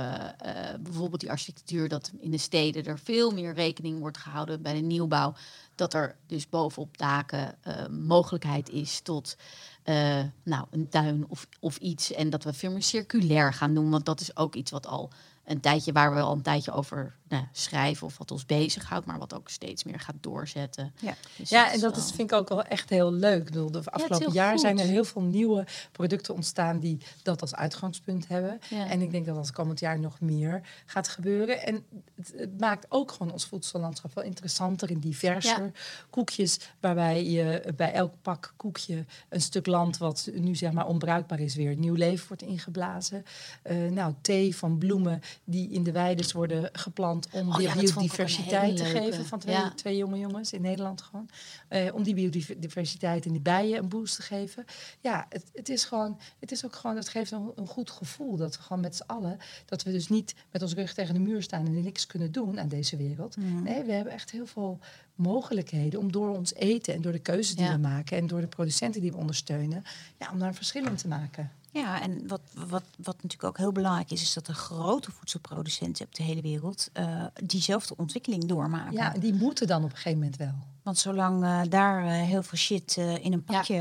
bijvoorbeeld 0.80 1.20
die 1.20 1.30
architectuur. 1.30 1.88
Dat 1.88 2.12
in 2.20 2.30
de 2.30 2.38
steden 2.38 2.84
er 2.84 2.98
veel 2.98 3.30
meer 3.30 3.54
rekening 3.54 3.98
wordt 3.98 4.18
gehouden 4.18 4.62
bij 4.62 4.74
de 4.74 4.80
nieuwbouw. 4.80 5.34
Dat 5.80 5.94
er 5.94 6.16
dus 6.26 6.48
bovenop 6.48 6.98
daken 6.98 7.56
eh, 7.62 7.86
mogelijkheid 7.88 8.68
is 8.68 9.00
tot 9.00 9.36
eh, 9.82 10.22
nou, 10.42 10.66
een 10.70 10.88
tuin 10.88 11.24
of, 11.28 11.46
of 11.60 11.76
iets. 11.76 12.12
En 12.12 12.30
dat 12.30 12.44
we 12.44 12.52
veel 12.52 12.70
meer 12.70 12.82
circulair 12.82 13.52
gaan 13.52 13.74
doen. 13.74 13.90
Want 13.90 14.04
dat 14.04 14.20
is 14.20 14.36
ook 14.36 14.54
iets 14.54 14.70
wat 14.70 14.86
al 14.86 15.10
een 15.44 15.60
tijdje 15.60 15.92
waar 15.92 16.14
we 16.14 16.20
al 16.20 16.32
een 16.32 16.42
tijdje 16.42 16.72
over 16.72 17.16
nou, 17.30 17.44
schrijven 17.52 18.06
of 18.06 18.18
wat 18.18 18.30
ons 18.30 18.46
bezighoudt, 18.46 19.06
maar 19.06 19.18
wat 19.18 19.34
ook 19.34 19.48
steeds 19.48 19.84
meer 19.84 20.00
gaat 20.00 20.14
doorzetten. 20.20 20.92
Ja. 21.00 21.14
Dus 21.36 21.48
Ja, 21.50 21.72
en 21.72 21.80
dat 21.80 21.94
wel- 21.96 22.04
is, 22.04 22.10
vind 22.10 22.30
ik 22.32 22.36
ook 22.38 22.48
wel 22.48 22.62
echt 22.64 22.90
heel 22.90 23.12
leuk. 23.12 23.38
Ik 23.38 23.44
bedoel, 23.44 23.70
de 23.70 23.82
afgelopen 23.84 24.32
jaar 24.32 24.50
goed. 24.50 24.60
zijn 24.60 24.78
er 24.78 24.86
heel 24.86 25.04
veel 25.04 25.22
nieuwe 25.22 25.66
producten 25.92 26.34
ontstaan 26.34 26.78
die 26.80 26.98
dat 27.22 27.40
als 27.40 27.54
uitgangspunt 27.54 28.28
hebben. 28.28 28.60
Ja. 28.68 28.88
En 28.88 29.00
ik 29.00 29.10
denk 29.10 29.26
dat 29.26 29.34
dat 29.34 29.50
komend 29.52 29.80
jaar 29.80 29.98
nog 29.98 30.20
meer 30.20 30.60
gaat 30.86 31.08
gebeuren. 31.08 31.62
En 31.66 31.84
het, 32.14 32.32
het 32.36 32.60
maakt 32.60 32.86
ook 32.88 33.12
gewoon 33.12 33.32
ons 33.32 33.44
voedsellandschap 33.46 34.14
wel 34.14 34.24
interessanter 34.24 34.90
en 34.90 34.98
diverser. 35.00 35.72
Koekjes 36.10 36.58
waarbij 36.80 37.24
je 37.24 37.72
bij 37.76 37.92
elk 37.92 38.14
pak 38.22 38.52
koekje 38.56 39.04
een 39.28 39.40
stuk 39.40 39.66
land 39.66 39.98
wat 39.98 40.30
nu 40.34 40.54
zeg 40.54 40.72
maar 40.72 40.86
onbruikbaar 40.86 41.40
is 41.40 41.54
weer 41.54 41.76
nieuw 41.76 41.94
leven 41.94 42.28
wordt 42.28 42.42
ingeblazen. 42.42 43.24
Eh, 43.62 43.76
nou, 43.90 44.14
thee 44.20 44.56
van 44.56 44.78
bloemen 44.78 45.20
die 45.44 45.70
in 45.70 45.82
de 45.82 45.92
weides 45.92 46.32
worden 46.32 46.68
geplant 46.72 47.19
om 47.32 47.48
Oh 47.54 47.60
ja, 47.60 47.66
dat 47.74 47.76
een 47.76 47.80
biodiversiteit 47.94 48.76
te 48.76 48.82
leuke. 48.82 48.98
geven 48.98 49.26
van 49.26 49.38
twee, 49.38 49.54
Ja. 49.54 49.70
twee 49.74 49.96
jonge 49.96 50.18
jongens 50.18 50.52
in 50.52 50.60
Nederland 50.62 51.02
gewoon. 51.02 51.28
Eh, 51.68 51.94
om 51.94 52.02
die 52.02 52.14
biodiversiteit 52.14 53.24
en 53.26 53.32
die 53.32 53.40
bijen 53.40 53.78
een 53.78 53.88
boost 53.88 54.16
te 54.16 54.22
geven. 54.22 54.64
Ja, 55.00 55.26
het, 55.28 55.44
het 55.54 55.68
is 55.68 55.84
gewoon, 55.84 56.18
het 56.40 56.52
is 56.52 56.64
ook 56.64 56.74
gewoon, 56.74 56.96
het 56.96 57.08
geeft 57.08 57.30
een, 57.30 57.52
een 57.54 57.66
goed 57.66 57.90
gevoel 57.90 58.36
dat 58.36 58.56
we 58.56 58.62
gewoon 58.62 58.82
met 58.82 58.96
z'n 58.96 59.02
allen, 59.06 59.38
dat 59.64 59.82
we 59.82 59.92
dus 59.92 60.08
niet 60.08 60.34
met 60.52 60.62
ons 60.62 60.74
rug 60.74 60.94
tegen 60.94 61.14
de 61.14 61.20
muur 61.20 61.42
staan 61.42 61.66
en 61.66 61.82
niks 61.82 62.06
kunnen 62.06 62.32
doen 62.32 62.60
aan 62.60 62.68
deze 62.68 62.96
wereld. 62.96 63.36
Nee, 63.36 63.82
we 63.84 63.92
hebben 63.92 64.12
echt 64.12 64.30
heel 64.30 64.46
veel 64.46 64.78
mogelijkheden 65.14 66.00
om 66.00 66.12
door 66.12 66.28
ons 66.36 66.54
eten 66.54 66.94
en 66.94 67.00
door 67.02 67.12
de 67.12 67.18
keuzes 67.18 67.54
die 67.54 67.64
Ja. 67.64 67.72
we 67.72 67.78
maken 67.78 68.16
en 68.16 68.26
door 68.26 68.40
de 68.40 68.46
producenten 68.46 69.00
die 69.00 69.10
we 69.10 69.16
ondersteunen, 69.16 69.82
ja, 70.18 70.30
om 70.32 70.38
daar 70.38 70.48
een 70.48 70.54
verschil 70.54 70.86
in 70.86 70.96
te 70.96 71.08
maken. 71.08 71.50
Ja, 71.72 72.02
en 72.02 72.28
wat, 72.28 72.40
wat, 72.54 72.84
wat 72.96 73.22
natuurlijk 73.22 73.44
ook 73.44 73.58
heel 73.58 73.72
belangrijk 73.72 74.10
is, 74.10 74.22
is 74.22 74.32
dat 74.32 74.46
de 74.46 74.54
grote 74.54 75.10
voedselproducenten 75.10 76.06
op 76.06 76.14
de 76.14 76.22
hele 76.22 76.40
wereld 76.40 76.88
eh, 76.92 77.24
diezelfde 77.44 77.94
ontwikkeling 77.96 78.44
doormaken. 78.44 78.92
Ja, 78.92 79.10
die 79.10 79.34
moeten 79.34 79.66
dan 79.66 79.84
op 79.84 79.90
een 79.90 79.96
gegeven 79.96 80.18
moment 80.18 80.36
wel. 80.36 80.54
Want 80.82 80.98
zolang 80.98 81.44
eh, 81.44 81.60
daar 81.68 82.04
eh, 82.04 82.10
heel 82.12 82.42
veel 82.42 82.58
shit 82.58 82.96
eh, 82.98 83.24
in 83.24 83.32
een 83.32 83.44
pakje 83.44 83.78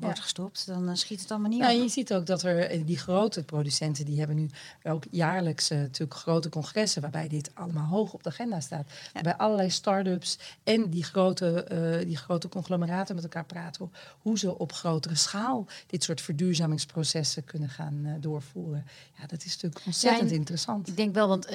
wordt 0.00 0.16
Ja. 0.16 0.22
gestopt, 0.22 0.66
dan 0.66 0.96
schiet 0.96 1.20
het 1.20 1.30
allemaal 1.30 1.50
niet 1.50 1.60
Nou, 1.60 1.76
op. 1.76 1.82
je 1.82 1.88
ziet 1.88 2.14
ook 2.14 2.26
dat 2.26 2.42
er 2.42 2.86
die 2.86 2.98
grote 2.98 3.44
producenten, 3.44 4.04
die 4.04 4.18
hebben 4.18 4.36
nu 4.36 4.48
ook 4.82 5.04
jaarlijks 5.10 5.68
natuurlijk 5.68 6.14
grote 6.14 6.48
congressen 6.48 7.02
waarbij 7.02 7.28
dit 7.28 7.50
allemaal 7.54 7.86
hoog 7.86 8.12
op 8.12 8.22
de 8.22 8.28
agenda 8.30 8.60
staat. 8.60 8.90
Bij 9.22 9.36
allerlei 9.36 9.70
start-ups 9.70 10.38
en 10.64 10.90
die 10.90 11.04
grote, 11.04 11.66
die 12.06 12.16
grote 12.16 12.48
conglomeraten 12.48 13.14
met 13.14 13.24
elkaar 13.24 13.44
praten 13.44 13.92
hoe 14.18 14.38
ze 14.38 14.58
op 14.58 14.72
grotere 14.72 15.14
schaal 15.14 15.66
dit 15.86 16.02
soort 16.02 16.20
verduurzamingsprocessen 16.20 17.44
kunnen 17.44 17.68
gaan 17.68 18.16
doorvoeren. 18.20 18.86
Ja, 19.20 19.26
dat 19.26 19.44
is 19.44 19.52
natuurlijk 19.54 19.86
ontzettend 19.86 20.30
en- 20.30 20.36
interessant. 20.36 20.88
Ik 20.88 20.96
denk 20.96 21.14
wel, 21.14 21.28
want 21.28 21.50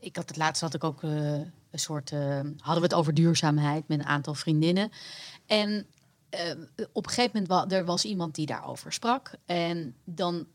ik 0.00 0.16
had 0.16 0.28
het 0.28 0.36
laatst 0.36 0.60
had 0.62 0.74
ik 0.74 0.84
ook 0.84 1.00
een 1.76 1.82
soort 1.82 2.12
eh, 2.12 2.40
hadden 2.58 2.82
we 2.82 2.88
het 2.88 2.94
over 2.94 3.14
duurzaamheid 3.14 3.88
met 3.88 3.98
een 3.98 4.06
aantal 4.06 4.34
vriendinnen. 4.34 4.90
En 5.46 5.86
eh, 6.30 6.50
op 6.92 7.06
een 7.06 7.12
gegeven 7.12 7.30
moment 7.32 7.48
wa 7.70 7.76
er 7.76 7.84
was 7.84 8.04
iemand 8.04 8.34
die 8.34 8.46
daarover 8.46 8.92
sprak. 8.92 9.30
En 9.46 9.94
dan 10.04 10.46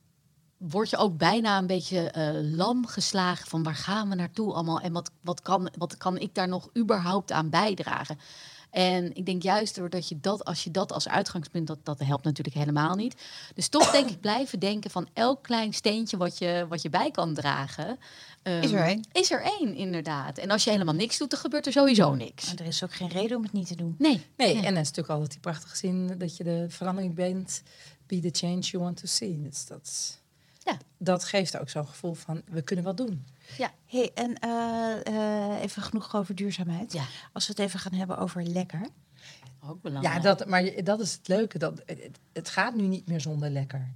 word 0.57 0.89
je 0.89 0.97
ook 0.97 1.17
bijna 1.17 1.57
een 1.57 1.67
beetje 1.67 2.11
eh, 2.11 2.29
lam 2.33 2.85
geslagen 2.87 3.47
van 3.47 3.63
waar 3.63 3.75
gaan 3.75 4.09
we 4.09 4.15
naartoe 4.15 4.53
allemaal 4.53 4.79
en 4.79 4.93
wat, 4.93 5.11
wat, 5.21 5.41
kan, 5.41 5.71
wat 5.77 5.97
kan 5.97 6.17
ik 6.17 6.35
daar 6.35 6.47
nog 6.47 6.69
überhaupt 6.77 7.31
aan 7.31 7.49
bijdragen? 7.49 8.19
En 8.71 9.15
ik 9.15 9.25
denk 9.25 9.43
juist 9.43 9.75
doordat 9.75 10.09
je 10.09 10.19
dat, 10.19 10.45
als 10.45 10.63
je 10.63 10.71
dat 10.71 10.91
als 10.91 11.07
uitgangspunt, 11.07 11.67
dat, 11.67 11.77
dat 11.85 11.99
helpt 11.99 12.23
natuurlijk 12.23 12.55
helemaal 12.55 12.95
niet. 12.95 13.15
Dus 13.55 13.67
toch 13.67 13.91
denk 13.91 14.09
ik 14.09 14.19
blijven 14.19 14.59
denken 14.59 14.91
van 14.91 15.07
elk 15.13 15.43
klein 15.43 15.73
steentje 15.73 16.17
wat 16.17 16.37
je, 16.37 16.65
wat 16.69 16.81
je 16.81 16.89
bij 16.89 17.11
kan 17.11 17.33
dragen. 17.33 17.97
ehm, 18.43 18.61
Is 18.61 18.71
er 18.71 18.85
één. 18.85 19.07
Is 19.11 19.31
er 19.31 19.41
één, 19.59 19.75
inderdaad. 19.75 20.37
En 20.37 20.49
als 20.51 20.63
je 20.63 20.69
helemaal 20.71 20.93
niks 20.93 21.17
doet, 21.17 21.29
dan 21.29 21.39
gebeurt 21.39 21.65
er 21.65 21.71
sowieso 21.71 22.13
niks. 22.15 22.45
Maar 22.45 22.55
er 22.59 22.65
is 22.65 22.83
ook 22.83 22.93
geen 22.93 23.09
reden 23.09 23.37
om 23.37 23.43
het 23.43 23.53
niet 23.53 23.67
te 23.67 23.75
doen. 23.75 23.95
Nee. 23.97 24.21
Nee, 24.37 24.47
Ja. 24.55 24.63
en 24.63 24.73
dat 24.73 24.83
is 24.83 24.89
natuurlijk 24.89 25.09
altijd 25.09 25.31
die 25.31 25.39
prachtige 25.39 25.77
zin 25.77 26.15
dat 26.17 26.37
je 26.37 26.43
de 26.43 26.65
verandering 26.69 27.15
bent, 27.15 27.61
be 28.07 28.19
the 28.19 28.29
change 28.45 28.59
you 28.59 28.83
want 28.83 28.97
to 28.97 29.05
see. 29.07 29.41
Dus 29.41 29.65
dat, 29.65 29.79
is- 29.83 30.19
Ja. 30.63 30.77
dat 30.97 31.23
geeft 31.23 31.57
ook 31.57 31.69
zo'n 31.69 31.87
gevoel 31.87 32.13
van 32.13 32.41
we 32.45 32.61
kunnen 32.61 32.85
wat 32.85 32.97
doen. 32.97 33.25
Ja. 33.57 33.71
Hey, 33.85 34.11
en 34.13 34.35
eh, 34.39 35.05
eh, 35.05 35.61
even 35.61 35.81
genoeg 35.81 36.15
over 36.15 36.35
duurzaamheid. 36.35 36.93
Ja. 36.93 37.03
Als 37.33 37.47
we 37.47 37.53
het 37.55 37.61
even 37.61 37.79
gaan 37.79 37.93
hebben 37.93 38.17
over 38.17 38.43
lekker. 38.43 38.87
Ook 39.63 39.81
belangrijk. 39.81 40.15
Ja, 40.15 40.21
dat, 40.21 40.47
maar 40.47 40.83
dat 40.83 40.99
is 40.99 41.13
het 41.13 41.27
leuke. 41.27 41.57
Dat, 41.57 41.81
het, 41.85 42.19
het 42.33 42.49
gaat 42.49 42.75
nu 42.75 42.87
niet 42.87 43.07
meer 43.07 43.21
zonder 43.21 43.49
lekker. 43.49 43.91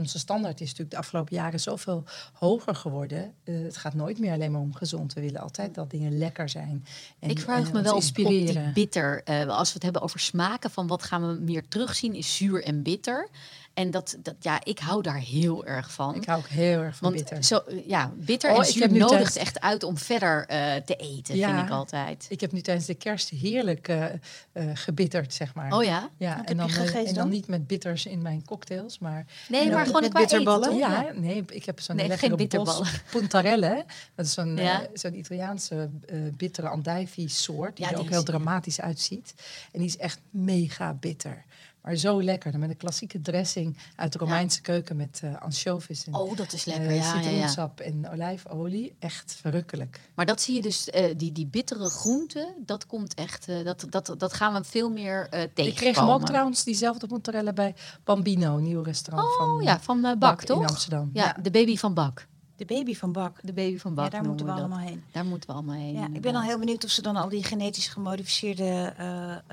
Onze 0.00 0.18
standaard 0.18 0.60
is 0.60 0.66
natuurlijk 0.66 0.90
de 0.90 0.96
afgelopen 0.96 1.34
jaren 1.34 1.60
zoveel 1.60 2.04
hoger 2.32 2.74
geworden. 2.74 3.34
Eh, 3.44 3.54
het 3.62 3.76
gaat 3.76 3.94
nooit 3.94 4.18
meer 4.18 4.32
alleen 4.32 4.52
maar 4.52 4.60
om 4.60 4.74
gezond. 4.74 5.12
We 5.12 5.20
willen 5.20 5.40
altijd 5.40 5.74
dat 5.74 5.90
dingen 5.90 6.18
lekker 6.18 6.48
zijn. 6.48 6.84
En, 7.18 7.30
ik 7.30 7.38
eh, 7.38 7.46
me 7.46 7.54
wel 7.54 7.62
op, 7.62 7.72
op 7.72 7.82
die 7.82 7.94
inspireren. 7.94 8.72
bitter. 8.72 9.22
Eh, 9.24 9.46
als 9.46 9.68
we 9.68 9.74
het 9.74 9.82
hebben 9.82 10.02
over 10.02 10.20
smaken, 10.20 10.70
van 10.70 10.86
wat 10.86 11.02
gaan 11.02 11.26
we 11.26 11.40
meer 11.40 11.68
terugzien, 11.68 12.14
is 12.14 12.36
zuur 12.36 12.64
en 12.64 12.82
bitter. 12.82 13.28
En 13.74 13.90
dat, 13.90 14.16
dat, 14.22 14.34
ja, 14.40 14.60
ik 14.64 14.78
hou 14.78 15.02
daar 15.02 15.18
heel 15.18 15.64
erg 15.66 15.92
van. 15.92 16.14
Ik 16.14 16.24
hou 16.24 16.38
ook 16.38 16.46
heel 16.48 16.80
erg 16.80 16.96
van 16.96 17.10
Want 17.12 17.22
bitter. 17.22 17.44
Zo, 17.44 17.60
ja, 17.86 18.12
bitter 18.16 18.50
Oh, 18.50 18.56
en 18.56 18.62
ik 18.62 18.68
zuur 18.70 18.82
heb 18.82 18.90
nu 18.90 18.98
nodigt 18.98 19.16
tijdens- 19.16 19.36
echt 19.36 19.60
uit 19.60 19.82
om 19.82 19.98
verder 19.98 20.46
eh, 20.46 20.74
te 20.76 20.96
eten, 20.96 21.36
Ja. 21.36 21.54
vind 21.54 21.66
ik 21.68 21.72
altijd. 21.74 22.26
Ik 22.28 22.40
heb 22.40 22.52
nu 22.52 22.60
tijdens 22.60 22.86
de 22.86 22.94
kerst 22.94 23.28
heerlijk 23.28 23.88
eh, 23.88 24.04
eh, 24.52 24.64
gebitterd, 24.74 25.34
zeg 25.34 25.54
maar. 25.54 25.72
Oh 25.72 25.84
ja? 25.84 26.08
Ja, 26.16 26.36
heb 26.36 26.48
en 26.48 26.56
dan, 26.56 26.70
gegeten 26.70 27.06
en 27.06 27.14
dan 27.14 27.28
niet 27.28 27.46
met 27.46 27.66
bitters 27.66 28.06
in 28.06 28.22
mijn 28.22 28.44
cocktails, 28.44 28.98
maar 28.98 29.26
Nee, 29.48 29.70
maar 29.70 29.86
gewoon 29.86 30.00
met 30.02 30.10
qua 30.10 30.20
bitterballen? 30.20 30.76
Ja, 30.76 31.06
nee, 31.14 31.44
ik 31.48 31.64
heb 31.64 31.80
zo'n 31.80 31.96
Nee, 31.96 32.06
lekkere 32.08 32.28
geen 32.28 32.36
bitterballen. 32.38 32.80
bos 32.82 33.00
puntarelle. 33.20 33.84
Dat 34.14 34.26
is 34.26 34.32
zo'n 34.32 34.56
Ja. 34.56 34.86
zo'n 34.94 35.14
Italiaanse 35.18 35.90
eh, 36.06 36.18
bittere 36.36 36.68
andijvie 36.68 37.28
soort, 37.28 37.76
die 37.76 37.84
Ja, 37.84 37.90
er 37.90 37.96
die 37.96 38.04
ook 38.06 38.10
heel 38.12 38.22
dramatisch 38.22 38.80
uitziet. 38.80 39.34
En 39.72 39.78
die 39.78 39.88
is 39.88 39.96
echt 39.96 40.20
mega 40.30 40.92
bitter. 40.94 41.44
Maar 41.82 41.96
zo 41.96 42.22
lekker. 42.22 42.50
Dan 42.50 42.60
met 42.60 42.70
een 42.70 42.76
klassieke 42.76 43.20
dressing 43.20 43.78
uit 43.96 44.12
de 44.12 44.18
Romeinse 44.18 44.60
keuken 44.60 44.96
met 44.96 45.20
uh, 45.24 45.40
anchovies 45.40 46.06
en 46.06 46.14
oh, 46.14 46.36
dat 46.36 46.52
is 46.52 46.64
lekker. 46.64 46.90
uh, 46.90 46.96
ja, 46.96 47.20
citroensap 47.20 47.80
en 47.80 48.10
olijfolie. 48.10 48.94
Echt 48.98 49.36
verrukkelijk. 49.40 50.00
Maar 50.14 50.26
dat 50.26 50.40
zie 50.40 50.54
je 50.54 50.62
dus, 50.62 50.88
uh, 50.88 51.04
die, 51.16 51.32
die 51.32 51.46
bittere 51.46 51.90
groenten, 51.90 52.54
dat 52.66 52.86
komt 52.86 53.14
echt, 53.14 53.46
dat, 53.64 53.86
dat, 53.88 54.14
dat 54.18 54.32
gaan 54.32 54.52
we 54.52 54.64
veel 54.64 54.90
meer 54.90 55.28
tegen. 55.28 55.70
Ik 55.72 55.74
kreeg 55.74 55.96
hem 55.96 56.08
ook 56.08 56.24
trouwens, 56.24 56.64
diezelfde 56.64 57.06
mozzarella 57.08 57.52
bij 57.52 57.74
Bambino, 58.04 58.56
een 58.56 58.62
nieuw 58.62 58.82
restaurant 58.82 59.28
oh, 59.28 59.36
van, 59.36 59.62
ja, 59.62 59.80
van 59.80 60.00
Bak, 60.00 60.18
Bak 60.18 60.42
toch? 60.42 60.60
in 60.62 60.68
Amsterdam. 60.68 61.10
Ja, 61.12 61.36
de 61.42 61.50
baby 61.50 61.76
van 61.76 61.94
Bak. 61.94 62.26
De 62.60 62.66
baby 62.66 62.94
van 62.94 63.12
Bak. 63.12 63.38
De 63.42 63.52
baby 63.52 63.78
van 63.78 63.94
Bak. 63.94 64.04
Ja, 64.04 64.10
daar 64.10 64.28
moeten 64.28 64.46
we 64.46 64.52
allemaal 64.52 64.78
heen. 64.78 65.02
Daar 65.12 65.24
moeten 65.24 65.48
we 65.48 65.54
allemaal 65.54 65.74
heen. 65.74 65.92
Ja, 65.92 66.08
ik 66.12 66.20
ben 66.20 66.34
al 66.34 66.42
heel 66.42 66.58
benieuwd 66.58 66.84
of 66.84 66.90
ze 66.90 67.02
dan 67.02 67.16
al 67.16 67.28
die 67.28 67.44
genetisch 67.44 67.88
gemodificeerde 67.88 68.94
uh, 68.98 69.06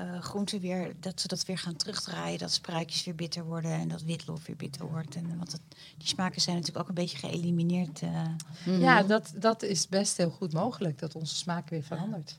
uh, 0.06 0.20
groenten 0.20 0.60
weer, 0.60 0.94
dat 1.00 1.20
ze 1.20 1.28
dat 1.28 1.44
weer 1.44 1.58
gaan 1.58 1.76
terugdraaien. 1.76 2.38
Dat 2.38 2.52
spruitjes 2.52 3.04
weer 3.04 3.14
bitter 3.14 3.44
worden 3.44 3.70
en 3.70 3.88
dat 3.88 4.02
witlof 4.02 4.46
weer 4.46 4.56
bitter 4.56 4.90
wordt. 4.90 5.14
En, 5.14 5.38
want 5.38 5.52
het, 5.52 5.60
die 5.98 6.08
smaken 6.08 6.40
zijn 6.40 6.56
natuurlijk 6.56 6.82
ook 6.82 6.88
een 6.88 7.02
beetje 7.02 7.18
geëlimineerd. 7.18 8.02
Uh. 8.02 8.22
Mm. 8.64 8.80
Ja, 8.80 9.02
dat, 9.02 9.32
dat 9.36 9.62
is 9.62 9.88
best 9.88 10.16
heel 10.16 10.30
goed 10.30 10.52
mogelijk, 10.52 10.98
dat 10.98 11.14
onze 11.14 11.34
smaak 11.34 11.68
weer 11.68 11.82
verandert. 11.82 12.38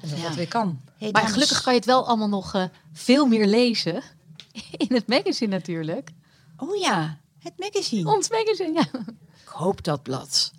En 0.00 0.08
dat 0.08 0.18
ja. 0.18 0.22
dat 0.22 0.34
weer 0.34 0.48
kan. 0.48 0.80
Hey, 0.96 1.10
maar 1.10 1.28
gelukkig 1.28 1.62
kan 1.62 1.72
je 1.72 1.78
het 1.78 1.88
wel 1.88 2.06
allemaal 2.06 2.28
nog 2.28 2.68
veel 2.92 3.26
meer 3.26 3.46
lezen. 3.46 4.02
In 4.86 4.94
het 4.94 5.06
magazine 5.06 5.50
natuurlijk. 5.50 6.10
Oh 6.56 6.76
ja, 6.76 7.18
het 7.38 7.58
magazine. 7.58 8.14
Ons 8.14 8.30
magazine, 8.30 8.72
ja. 8.72 9.04
Hoop 9.56 9.84
dat 9.84 10.02
blad. 10.02 10.52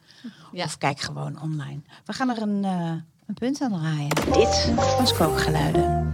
Ja. 0.51 0.63
Of 0.65 0.77
kijk 0.77 0.99
gewoon 0.99 1.41
online. 1.41 1.79
We 2.05 2.13
gaan 2.13 2.29
er 2.29 2.41
een, 2.41 2.63
uh, 2.63 2.91
een 3.27 3.33
punt 3.33 3.61
aan 3.61 3.71
draaien. 3.71 4.15
Dit 4.31 4.73
was 4.97 5.13
kookgeluiden. 5.13 6.13